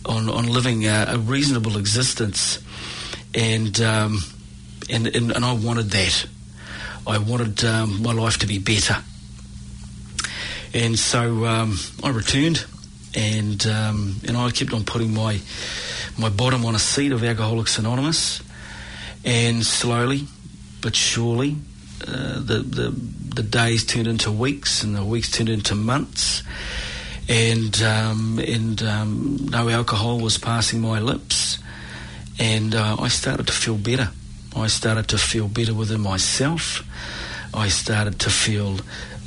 on 0.04 0.28
on 0.28 0.46
living 0.46 0.86
a, 0.86 1.06
a 1.08 1.18
reasonable 1.18 1.78
existence, 1.78 2.58
and, 3.34 3.80
um, 3.80 4.20
and 4.90 5.06
and 5.08 5.32
and 5.32 5.44
I 5.44 5.52
wanted 5.52 5.90
that. 5.90 6.26
I 7.06 7.18
wanted 7.18 7.64
um, 7.64 8.02
my 8.02 8.12
life 8.12 8.38
to 8.38 8.46
be 8.46 8.58
better. 8.58 8.96
And 10.74 10.98
so 10.98 11.46
um, 11.46 11.78
I 12.04 12.10
returned, 12.10 12.66
and 13.14 13.66
um, 13.66 14.16
and 14.26 14.36
I 14.36 14.50
kept 14.50 14.72
on 14.74 14.84
putting 14.84 15.14
my 15.14 15.40
my 16.18 16.28
bottom 16.28 16.64
on 16.64 16.74
a 16.74 16.78
seat 16.78 17.12
of 17.12 17.24
Alcoholics 17.24 17.78
Anonymous, 17.78 18.42
and 19.24 19.64
slowly 19.64 20.26
but 20.80 20.94
surely, 20.94 21.56
uh, 22.06 22.40
the, 22.40 22.64
the 22.64 22.90
the 22.90 23.42
days 23.42 23.84
turned 23.84 24.06
into 24.06 24.30
weeks, 24.30 24.82
and 24.82 24.94
the 24.94 25.04
weeks 25.04 25.30
turned 25.30 25.48
into 25.48 25.74
months, 25.74 26.42
and 27.28 27.80
um, 27.82 28.38
and 28.38 28.82
um, 28.82 29.36
no 29.50 29.68
alcohol 29.68 30.20
was 30.20 30.38
passing 30.38 30.80
my 30.80 31.00
lips, 31.00 31.58
and 32.38 32.74
uh, 32.74 32.96
I 32.98 33.08
started 33.08 33.46
to 33.46 33.52
feel 33.52 33.76
better. 33.76 34.10
I 34.56 34.66
started 34.66 35.08
to 35.08 35.18
feel 35.18 35.48
better 35.48 35.74
within 35.74 36.00
myself. 36.00 36.82
I 37.54 37.68
started 37.68 38.18
to 38.20 38.30
feel 38.30 38.78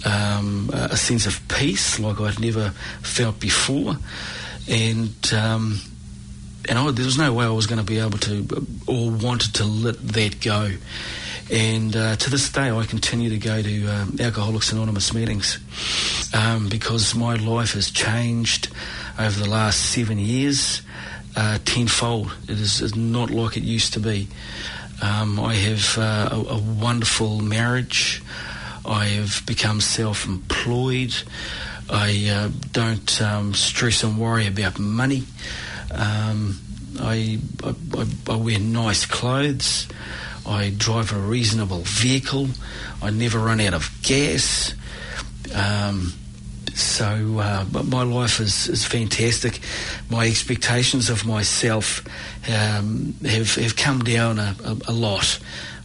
um, 0.05 0.69
a 0.73 0.97
sense 0.97 1.25
of 1.25 1.47
peace 1.47 1.99
like 1.99 2.19
I'd 2.19 2.39
never 2.39 2.69
felt 3.01 3.39
before, 3.39 3.95
and 4.69 5.33
um, 5.33 5.79
and 6.69 6.77
I, 6.77 6.91
there 6.91 7.05
was 7.05 7.17
no 7.17 7.33
way 7.33 7.45
I 7.45 7.49
was 7.49 7.67
going 7.67 7.79
to 7.79 7.85
be 7.85 7.99
able 7.99 8.17
to 8.19 8.65
or 8.87 9.11
wanted 9.11 9.55
to 9.55 9.65
let 9.65 9.99
that 10.09 10.41
go. 10.41 10.71
And 11.51 11.95
uh, 11.95 12.15
to 12.15 12.29
this 12.29 12.49
day, 12.49 12.71
I 12.71 12.85
continue 12.85 13.29
to 13.29 13.37
go 13.37 13.61
to 13.61 13.87
um, 13.87 14.15
Alcoholics 14.21 14.71
Anonymous 14.71 15.13
meetings 15.13 15.59
um, 16.33 16.69
because 16.69 17.13
my 17.13 17.35
life 17.35 17.73
has 17.73 17.91
changed 17.91 18.69
over 19.19 19.37
the 19.37 19.49
last 19.49 19.91
seven 19.91 20.17
years 20.17 20.81
uh, 21.35 21.57
tenfold. 21.65 22.33
It 22.43 22.51
is, 22.51 22.81
is 22.81 22.95
not 22.95 23.31
like 23.31 23.57
it 23.57 23.63
used 23.63 23.93
to 23.93 23.99
be. 23.99 24.27
Um, 25.01 25.39
I 25.39 25.55
have 25.55 25.97
uh, 25.97 26.29
a, 26.31 26.53
a, 26.53 26.59
wonderful 26.59 27.39
marriage. 27.41 28.21
I 28.85 29.05
have 29.05 29.43
become 29.47 29.81
self 29.81 30.27
employed. 30.27 31.13
I 31.89 32.29
uh, 32.29 32.49
don't 32.71 33.21
um, 33.21 33.53
stress 33.55 34.03
and 34.03 34.19
worry 34.19 34.45
about 34.45 34.77
money. 34.77 35.23
Um, 35.91 36.59
I, 36.99 37.39
I, 37.63 37.75
I, 38.29 38.35
wear 38.35 38.59
nice 38.59 39.05
clothes. 39.07 39.87
I 40.45 40.71
drive 40.75 41.11
a 41.13 41.19
reasonable 41.19 41.81
vehicle. 41.81 42.49
I 43.01 43.09
never 43.09 43.39
run 43.39 43.59
out 43.59 43.73
of 43.73 43.91
gas. 44.03 44.75
Um, 45.55 46.13
so, 46.73 47.39
uh, 47.39 47.65
my 47.83 48.03
life 48.03 48.39
is, 48.39 48.67
is 48.67 48.85
fantastic. 48.85 49.59
My 50.09 50.27
expectations 50.27 51.09
of 51.09 51.25
myself 51.25 52.05
um, 52.49 53.15
have 53.25 53.55
have 53.55 53.75
come 53.75 53.99
down 53.99 54.39
a, 54.39 54.55
a, 54.63 54.77
a, 54.87 54.93
lot. 54.93 55.39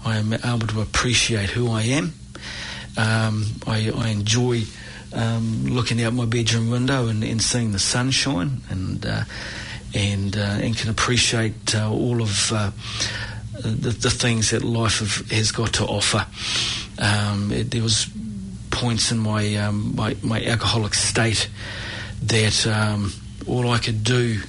I 0.04 0.16
am 0.16 0.32
able 0.32 0.66
to 0.68 0.80
appreciate 0.80 1.50
who 1.50 1.70
I 1.70 1.82
am. 1.82 2.14
Um, 2.96 3.46
I, 3.66 3.90
I, 3.94 4.08
enjoy 4.08 4.62
um, 5.12 5.66
looking 5.66 6.02
out 6.02 6.14
my 6.14 6.24
bedroom 6.24 6.70
window 6.70 7.08
and, 7.08 7.22
and 7.24 7.42
seeing 7.42 7.72
the 7.72 7.78
sunshine, 7.78 8.62
and 8.70 9.04
uh, 9.04 9.24
and 9.94 10.36
uh, 10.36 10.58
and 10.60 10.76
can 10.76 10.90
appreciate 10.90 11.74
uh, 11.74 11.90
all 11.90 12.22
of 12.22 12.52
uh, 12.52 12.70
the, 13.60 13.90
the, 13.90 14.10
things 14.10 14.50
that 14.50 14.62
life 14.62 15.00
have, 15.00 15.30
has 15.30 15.50
got 15.50 15.74
to 15.74 15.84
offer. 15.84 16.26
Um, 16.98 17.50
it, 17.52 17.70
there 17.70 17.82
was 17.82 18.08
points 18.76 19.10
in 19.10 19.18
my 19.18 19.56
um, 19.56 19.96
my, 19.96 20.14
my, 20.22 20.44
alcoholic 20.44 20.92
state 20.92 21.48
that 22.22 22.66
um, 22.66 23.10
all 23.46 23.70
I 23.70 23.78
could 23.78 24.04
do 24.04 24.40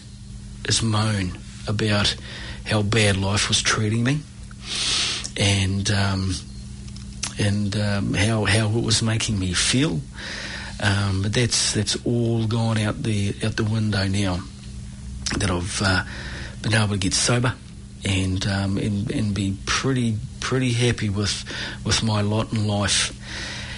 is 0.68 0.84
moan 0.84 1.38
about 1.66 2.14
how 2.66 2.82
bad 2.82 3.16
life 3.16 3.48
was 3.48 3.62
treating 3.62 4.04
me, 4.04 4.20
and 5.38 5.90
um, 5.92 6.36
and 7.40 7.74
um, 7.78 8.14
how 8.14 8.44
how 8.44 8.68
it 8.68 8.84
was 8.84 9.02
making 9.02 9.40
me 9.40 9.54
feel. 9.54 10.02
Um, 10.84 11.22
but 11.24 11.34
that's 11.34 11.72
that's 11.72 11.96
all 12.06 12.46
gone 12.48 12.78
out 12.78 13.02
the 13.02 13.34
out 13.44 13.56
the 13.56 13.64
window 13.64 14.08
now. 14.08 14.42
That 15.40 15.50
I've 15.50 15.82
uh, 15.82 16.04
been 16.62 16.74
able 16.74 16.90
to 16.90 16.98
get 16.98 17.14
sober 17.14 17.54
and 18.04 18.46
um, 18.46 18.78
and 18.78 19.10
and 19.10 19.34
be 19.34 19.56
pretty 19.66 20.18
pretty 20.42 20.74
happy 20.74 21.10
with 21.10 21.46
with 21.86 22.04
my 22.04 22.22
lot 22.22 22.52
in 22.52 22.68
life 22.68 23.14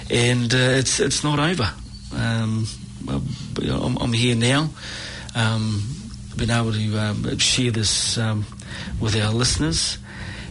and 0.10 0.54
uh, 0.54 0.58
it's 0.58 1.00
it's 1.00 1.24
not 1.24 1.40
over. 1.40 1.72
Um, 2.16 2.66
I'm, 3.08 3.98
I'm, 3.98 4.14
here 4.14 4.36
now. 4.36 4.70
Um, 5.36 5.84
been 6.36 6.50
able 6.50 6.74
to 6.74 6.98
um, 6.98 7.38
share 7.38 7.72
this 7.72 8.18
um, 8.18 8.46
with 9.00 9.16
our 9.16 9.32
listeners, 9.32 9.98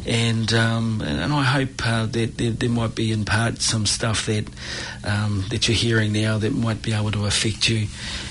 and 0.07 0.53
um, 0.55 1.03
and 1.03 1.33
I 1.33 1.43
hope 1.43 1.85
uh, 1.85 2.07
that 2.07 2.39
there, 2.39 2.53
there, 2.53 2.69
might 2.69 2.95
be 2.95 3.13
in 3.13 3.25
part 3.25 3.61
some 3.61 3.87
stuff 3.87 4.27
that 4.27 4.47
um, 5.05 5.45
that 5.51 5.67
you're 5.67 5.77
hearing 5.77 6.13
now 6.13 6.39
that 6.39 6.53
might 6.53 6.83
be 6.83 6.93
able 6.93 7.11
to 7.13 7.27
affect 7.27 7.69
you, 7.69 7.89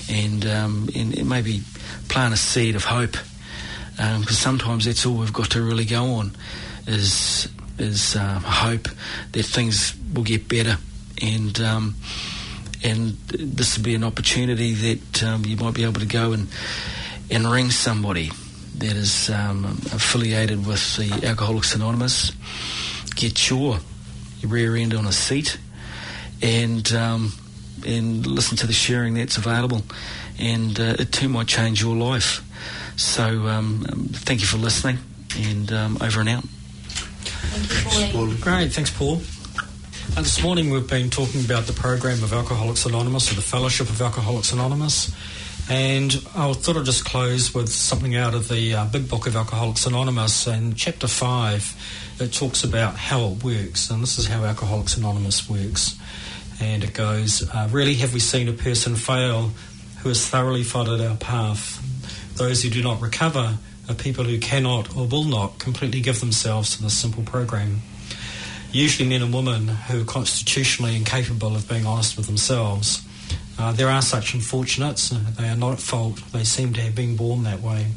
and 0.10 0.46
and, 0.46 1.18
and 1.18 1.30
maybe 1.30 1.62
plant 2.08 2.34
a 2.34 2.38
seed 2.38 2.76
of 2.76 2.86
hope, 2.86 3.18
because 3.92 4.38
sometimes 4.38 4.86
that's 4.86 5.06
all 5.06 5.16
we've 5.16 5.34
got 5.34 5.52
to 5.52 5.62
really 5.62 5.86
go 5.86 6.13
on, 6.13 6.32
is 6.86 7.50
is 7.78 8.16
uh, 8.16 8.40
hope 8.40 8.88
that 9.34 9.46
things 9.46 9.94
will 10.13 10.24
get 10.24 10.48
better 10.48 10.78
and 11.21 11.60
um, 11.62 11.95
and 12.84 13.17
this 13.30 13.77
would 13.77 13.86
be 13.86 13.95
an 13.95 14.03
opportunity 14.03 14.73
that 14.73 15.23
um, 15.23 15.45
you 15.45 15.58
might 15.58 15.73
be 15.73 15.84
able 15.84 15.99
to 15.99 16.06
go 16.06 16.34
and 16.34 16.47
and 17.30 17.49
ring 17.49 17.71
somebody 17.71 18.32
that 18.77 18.95
is 18.95 19.30
um, 19.30 19.65
affiliated 19.91 20.65
with 20.65 20.97
the 20.97 21.27
Alcoholics 21.27 21.73
Anonymous, 21.73 22.32
get 23.15 23.49
your, 23.49 23.80
your 24.39 24.51
rear 24.51 24.75
end 24.75 24.93
on 24.93 25.06
a 25.08 25.12
seat, 25.12 25.58
and 26.41 26.91
um, 26.93 27.34
and 27.86 28.25
listen 28.25 28.58
to 28.58 28.67
the 28.67 28.73
sharing 28.73 29.15
that's 29.15 29.38
available, 29.38 29.82
and 30.39 30.80
uh, 30.80 30.95
it 30.99 31.12
too 31.12 31.27
might 31.27 31.47
change 31.47 31.82
your 31.82 31.95
life. 31.95 32.43
So 32.95 33.47
um, 33.47 33.86
um, 33.91 34.08
thank 34.12 34.41
you 34.41 34.47
for 34.47 34.58
listening, 34.58 34.99
and 35.38 35.71
over 36.01 36.19
and 36.19 36.30
out. 36.30 36.43
Thank 36.43 38.13
you, 38.13 38.13
Paul. 38.13 38.34
Great, 38.39 38.71
thanks, 38.71 38.91
Paul. 38.91 39.21
And 40.15 40.26
this 40.26 40.41
morning 40.41 40.72
we've 40.72 40.88
been 40.88 41.10
talking 41.10 41.46
about 41.46 41.65
the 41.67 41.74
program 41.74 42.24
of 42.24 42.34
Alcoholics 42.34 42.86
Anonymous 42.86 43.32
or 43.32 43.36
the 43.36 43.41
Fellowship 43.41 43.89
of 43.89 44.02
Alcoholics 44.02 44.52
Anonymous. 44.52 45.15
And 45.70 46.12
I 46.36 46.52
thought 46.54 46.78
I'd 46.78 46.86
just 46.86 47.06
close 47.06 47.54
with 47.54 47.70
something 47.70 48.15
out 48.15 48.34
of 48.34 48.48
the 48.48 48.74
uh, 48.74 48.86
Big 48.86 49.08
Book 49.10 49.28
of 49.28 49.36
Alcoholics 49.36 49.86
Anonymous. 49.86 50.48
And 50.48 50.76
chapter 50.76 51.08
5, 51.08 52.17
it 52.20 52.34
talks 52.34 52.63
about 52.63 52.96
how 52.96 53.26
it 53.26 53.43
works. 53.43 53.91
And 53.91 54.02
this 54.02 54.17
is 54.17 54.28
how 54.28 54.43
Alcoholics 54.43 54.98
Anonymous 54.98 55.48
works. 55.50 56.00
And 56.60 56.84
it 56.84 56.93
goes, 56.93 57.48
uh, 57.50 57.67
Really 57.72 57.96
have 57.96 58.13
we 58.13 58.20
seen 58.20 58.48
a 58.50 58.54
person 58.54 58.96
fail 58.96 59.52
who 60.00 60.10
has 60.10 60.26
thoroughly 60.28 60.63
followed 60.63 61.02
our 61.02 61.17
path? 61.17 61.84
Those 62.38 62.63
who 62.63 62.70
do 62.70 62.82
not 62.82 63.02
recover 63.02 63.58
are 63.88 63.96
people 63.96 64.24
who 64.24 64.39
cannot 64.39 64.96
or 64.96 65.06
will 65.06 65.26
not 65.26 65.60
completely 65.60 66.02
give 66.02 66.20
themselves 66.22 66.76
to 66.76 66.84
this 66.84 66.98
simple 66.98 67.24
program 67.24 67.82
usually 68.71 69.08
men 69.08 69.21
and 69.21 69.34
women 69.34 69.67
who 69.67 70.01
are 70.01 70.06
constitutionally 70.06 70.95
incapable 70.95 71.56
of 71.56 71.67
being 71.67 71.86
honest 71.86 72.17
with 72.17 72.27
themselves. 72.27 73.01
Uh, 73.60 73.71
there 73.71 73.89
are 73.89 74.01
such 74.01 74.34
unfortunates. 74.34 75.10
They 75.10 75.49
are 75.49 75.56
not 75.56 75.73
at 75.73 75.80
fault. 75.80 76.21
They 76.32 76.43
seem 76.43 76.73
to 76.73 76.82
have 76.82 76.95
been 76.95 77.15
born 77.15 77.43
that 77.43 77.62
way. 77.62 77.88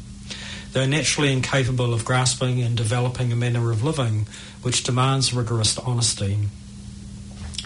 They 0.73 0.83
are 0.83 0.87
naturally 0.87 1.33
incapable 1.33 1.93
of 1.93 2.05
grasping 2.05 2.61
and 2.61 2.77
developing 2.77 3.31
a 3.31 3.35
manner 3.35 3.71
of 3.71 3.83
living 3.83 4.27
which 4.61 4.83
demands 4.83 5.33
rigorous 5.33 5.77
honesty. 5.77 6.39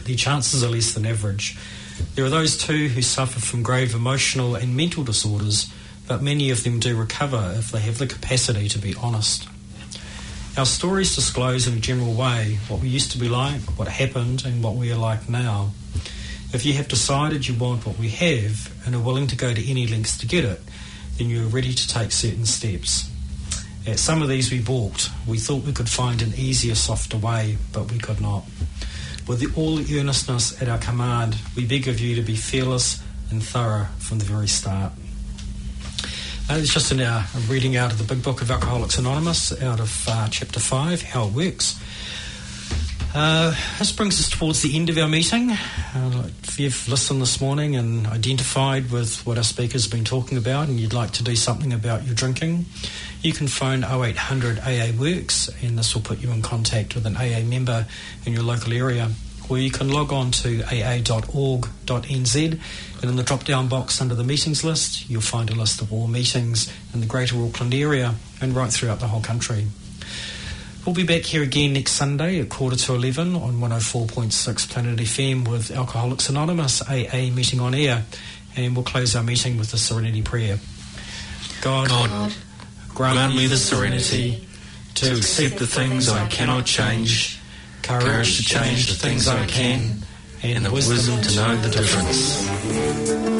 The 0.05 0.15
chances 0.15 0.63
are 0.63 0.69
less 0.69 0.93
than 0.93 1.05
average. 1.05 1.57
There 2.15 2.25
are 2.25 2.29
those 2.29 2.57
too 2.57 2.89
who 2.89 3.01
suffer 3.01 3.39
from 3.39 3.63
grave 3.63 3.93
emotional 3.93 4.55
and 4.55 4.75
mental 4.75 5.03
disorders, 5.03 5.71
but 6.07 6.21
many 6.21 6.49
of 6.49 6.63
them 6.63 6.79
do 6.79 6.97
recover 6.97 7.53
if 7.57 7.71
they 7.71 7.79
have 7.79 7.99
the 7.99 8.07
capacity 8.07 8.67
to 8.69 8.79
be 8.79 8.95
honest. 8.95 9.47
Our 10.57 10.65
stories 10.65 11.13
disclose 11.13 11.67
in 11.67 11.73
a 11.73 11.81
general 11.81 12.13
way 12.13 12.59
what 12.69 12.79
we 12.79 12.87
used 12.87 13.11
to 13.11 13.17
be 13.17 13.27
like, 13.27 13.59
what 13.77 13.89
happened, 13.89 14.45
and 14.45 14.63
what 14.63 14.75
we 14.75 14.89
are 14.89 14.97
like 14.97 15.27
now. 15.27 15.71
If 16.53 16.65
you 16.65 16.71
have 16.75 16.87
decided 16.87 17.45
you 17.45 17.55
want 17.55 17.85
what 17.85 17.99
we 17.99 18.07
have 18.11 18.73
and 18.85 18.95
are 18.95 19.01
willing 19.01 19.27
to 19.27 19.35
go 19.35 19.53
to 19.53 19.69
any 19.69 19.85
lengths 19.85 20.17
to 20.19 20.25
get 20.25 20.45
it, 20.45 20.61
then 21.17 21.29
you 21.29 21.43
are 21.43 21.49
ready 21.49 21.73
to 21.73 21.87
take 21.89 22.13
certain 22.13 22.45
steps. 22.45 23.09
At 23.85 23.99
some 23.99 24.21
of 24.21 24.29
these 24.29 24.49
we 24.49 24.61
balked. 24.61 25.09
We 25.27 25.39
thought 25.39 25.63
we 25.63 25.73
could 25.73 25.89
find 25.89 26.21
an 26.21 26.33
easier, 26.37 26.75
softer 26.75 27.17
way, 27.17 27.57
but 27.73 27.91
we 27.91 27.97
could 27.97 28.21
not. 28.21 28.45
With 29.27 29.41
the, 29.41 29.53
all 29.59 29.75
the 29.75 29.99
earnestness 29.99 30.61
at 30.61 30.69
our 30.69 30.77
command, 30.77 31.35
we 31.57 31.65
beg 31.65 31.89
of 31.89 31.99
you 31.99 32.15
to 32.15 32.21
be 32.21 32.37
fearless 32.37 33.03
and 33.29 33.43
thorough 33.43 33.87
from 33.99 34.19
the 34.19 34.25
very 34.25 34.47
start. 34.47 34.93
Uh, 36.47 36.57
it's 36.57 36.71
just 36.71 36.91
a 36.91 37.25
reading 37.47 37.75
out 37.75 37.91
of 37.91 37.97
the 37.97 38.03
Big 38.03 38.23
Book 38.23 38.39
of 38.39 38.51
Alcoholics 38.51 38.99
Anonymous, 38.99 39.51
out 39.63 39.79
of 39.79 40.05
uh, 40.07 40.27
chapter 40.29 40.59
5, 40.59 41.01
How 41.01 41.25
It 41.25 41.33
Works. 41.33 41.81
Uh, 43.15 43.55
this 43.79 43.91
brings 43.91 44.19
us 44.19 44.29
towards 44.29 44.61
the 44.61 44.75
end 44.75 44.91
of 44.91 44.97
our 44.99 45.07
meeting. 45.07 45.49
Uh, 45.49 46.29
if 46.43 46.59
you've 46.59 46.87
listened 46.87 47.19
this 47.19 47.41
morning 47.41 47.75
and 47.75 48.05
identified 48.05 48.91
with 48.91 49.25
what 49.25 49.37
our 49.37 49.43
speakers 49.43 49.87
been 49.87 50.05
talking 50.05 50.37
about 50.37 50.67
and 50.67 50.79
you'd 50.79 50.93
like 50.93 51.11
to 51.13 51.23
do 51.23 51.35
something 51.35 51.73
about 51.73 52.05
your 52.05 52.13
drinking, 52.13 52.67
you 53.23 53.33
can 53.33 53.47
phone 53.47 53.83
0800 53.83 54.59
AA 54.59 54.91
Works 54.99 55.49
and 55.63 55.79
this 55.79 55.95
will 55.95 56.03
put 56.03 56.19
you 56.19 56.29
in 56.29 56.43
contact 56.43 56.93
with 56.93 57.07
an 57.07 57.17
AA 57.17 57.41
member 57.43 57.87
in 58.23 58.33
your 58.33 58.43
local 58.43 58.71
area 58.71 59.09
or 59.49 59.57
you 59.57 59.71
can 59.71 59.89
log 59.89 60.11
on 60.11 60.31
to 60.31 60.61
aa.org.nz 60.63 62.35
and 63.01 63.09
in 63.09 63.15
the 63.15 63.23
drop 63.23 63.43
down 63.43 63.67
box 63.67 64.01
under 64.01 64.15
the 64.15 64.23
meetings 64.23 64.63
list, 64.63 65.09
you'll 65.09 65.21
find 65.21 65.49
a 65.49 65.55
list 65.55 65.81
of 65.81 65.93
all 65.93 66.07
meetings 66.07 66.71
in 66.93 67.01
the 67.01 67.05
Greater 67.05 67.37
Auckland 67.43 67.73
area 67.73 68.15
and 68.41 68.55
right 68.55 68.71
throughout 68.71 68.99
the 68.99 69.07
whole 69.07 69.21
country. 69.21 69.67
We'll 70.85 70.95
be 70.95 71.03
back 71.03 71.23
here 71.23 71.41
again 71.43 71.73
next 71.73 71.93
Sunday 71.93 72.39
at 72.39 72.49
quarter 72.49 72.75
to 72.75 72.93
11 72.93 73.35
on 73.35 73.59
104.6 73.59 74.69
Planet 74.69 74.99
FM 74.99 75.47
with 75.47 75.71
Alcoholics 75.71 76.29
Anonymous 76.29 76.81
AA 76.83 77.31
meeting 77.33 77.59
on 77.59 77.73
air, 77.73 78.05
and 78.55 78.75
we'll 78.75 78.85
close 78.85 79.15
our 79.15 79.23
meeting 79.23 79.57
with 79.57 79.71
the 79.71 79.77
Serenity 79.77 80.21
Prayer. 80.21 80.59
God, 81.61 81.89
God 81.89 82.33
grant, 82.93 83.15
grant 83.15 83.35
me 83.35 83.47
the 83.47 83.57
serenity 83.57 84.47
to 84.95 85.17
accept 85.17 85.57
the 85.57 85.67
things 85.67 86.07
I 86.07 86.27
cannot 86.27 86.65
change 86.65 87.39
courage 87.85 88.37
to 88.37 88.43
change 88.43 88.87
the 88.87 88.95
things 88.95 89.27
I 89.27 89.45
can, 89.45 90.03
and 90.41 90.65
the 90.65 90.71
wisdom 90.71 91.21
to 91.21 91.35
know 91.35 91.55
the 91.57 91.69
difference. 91.69 93.34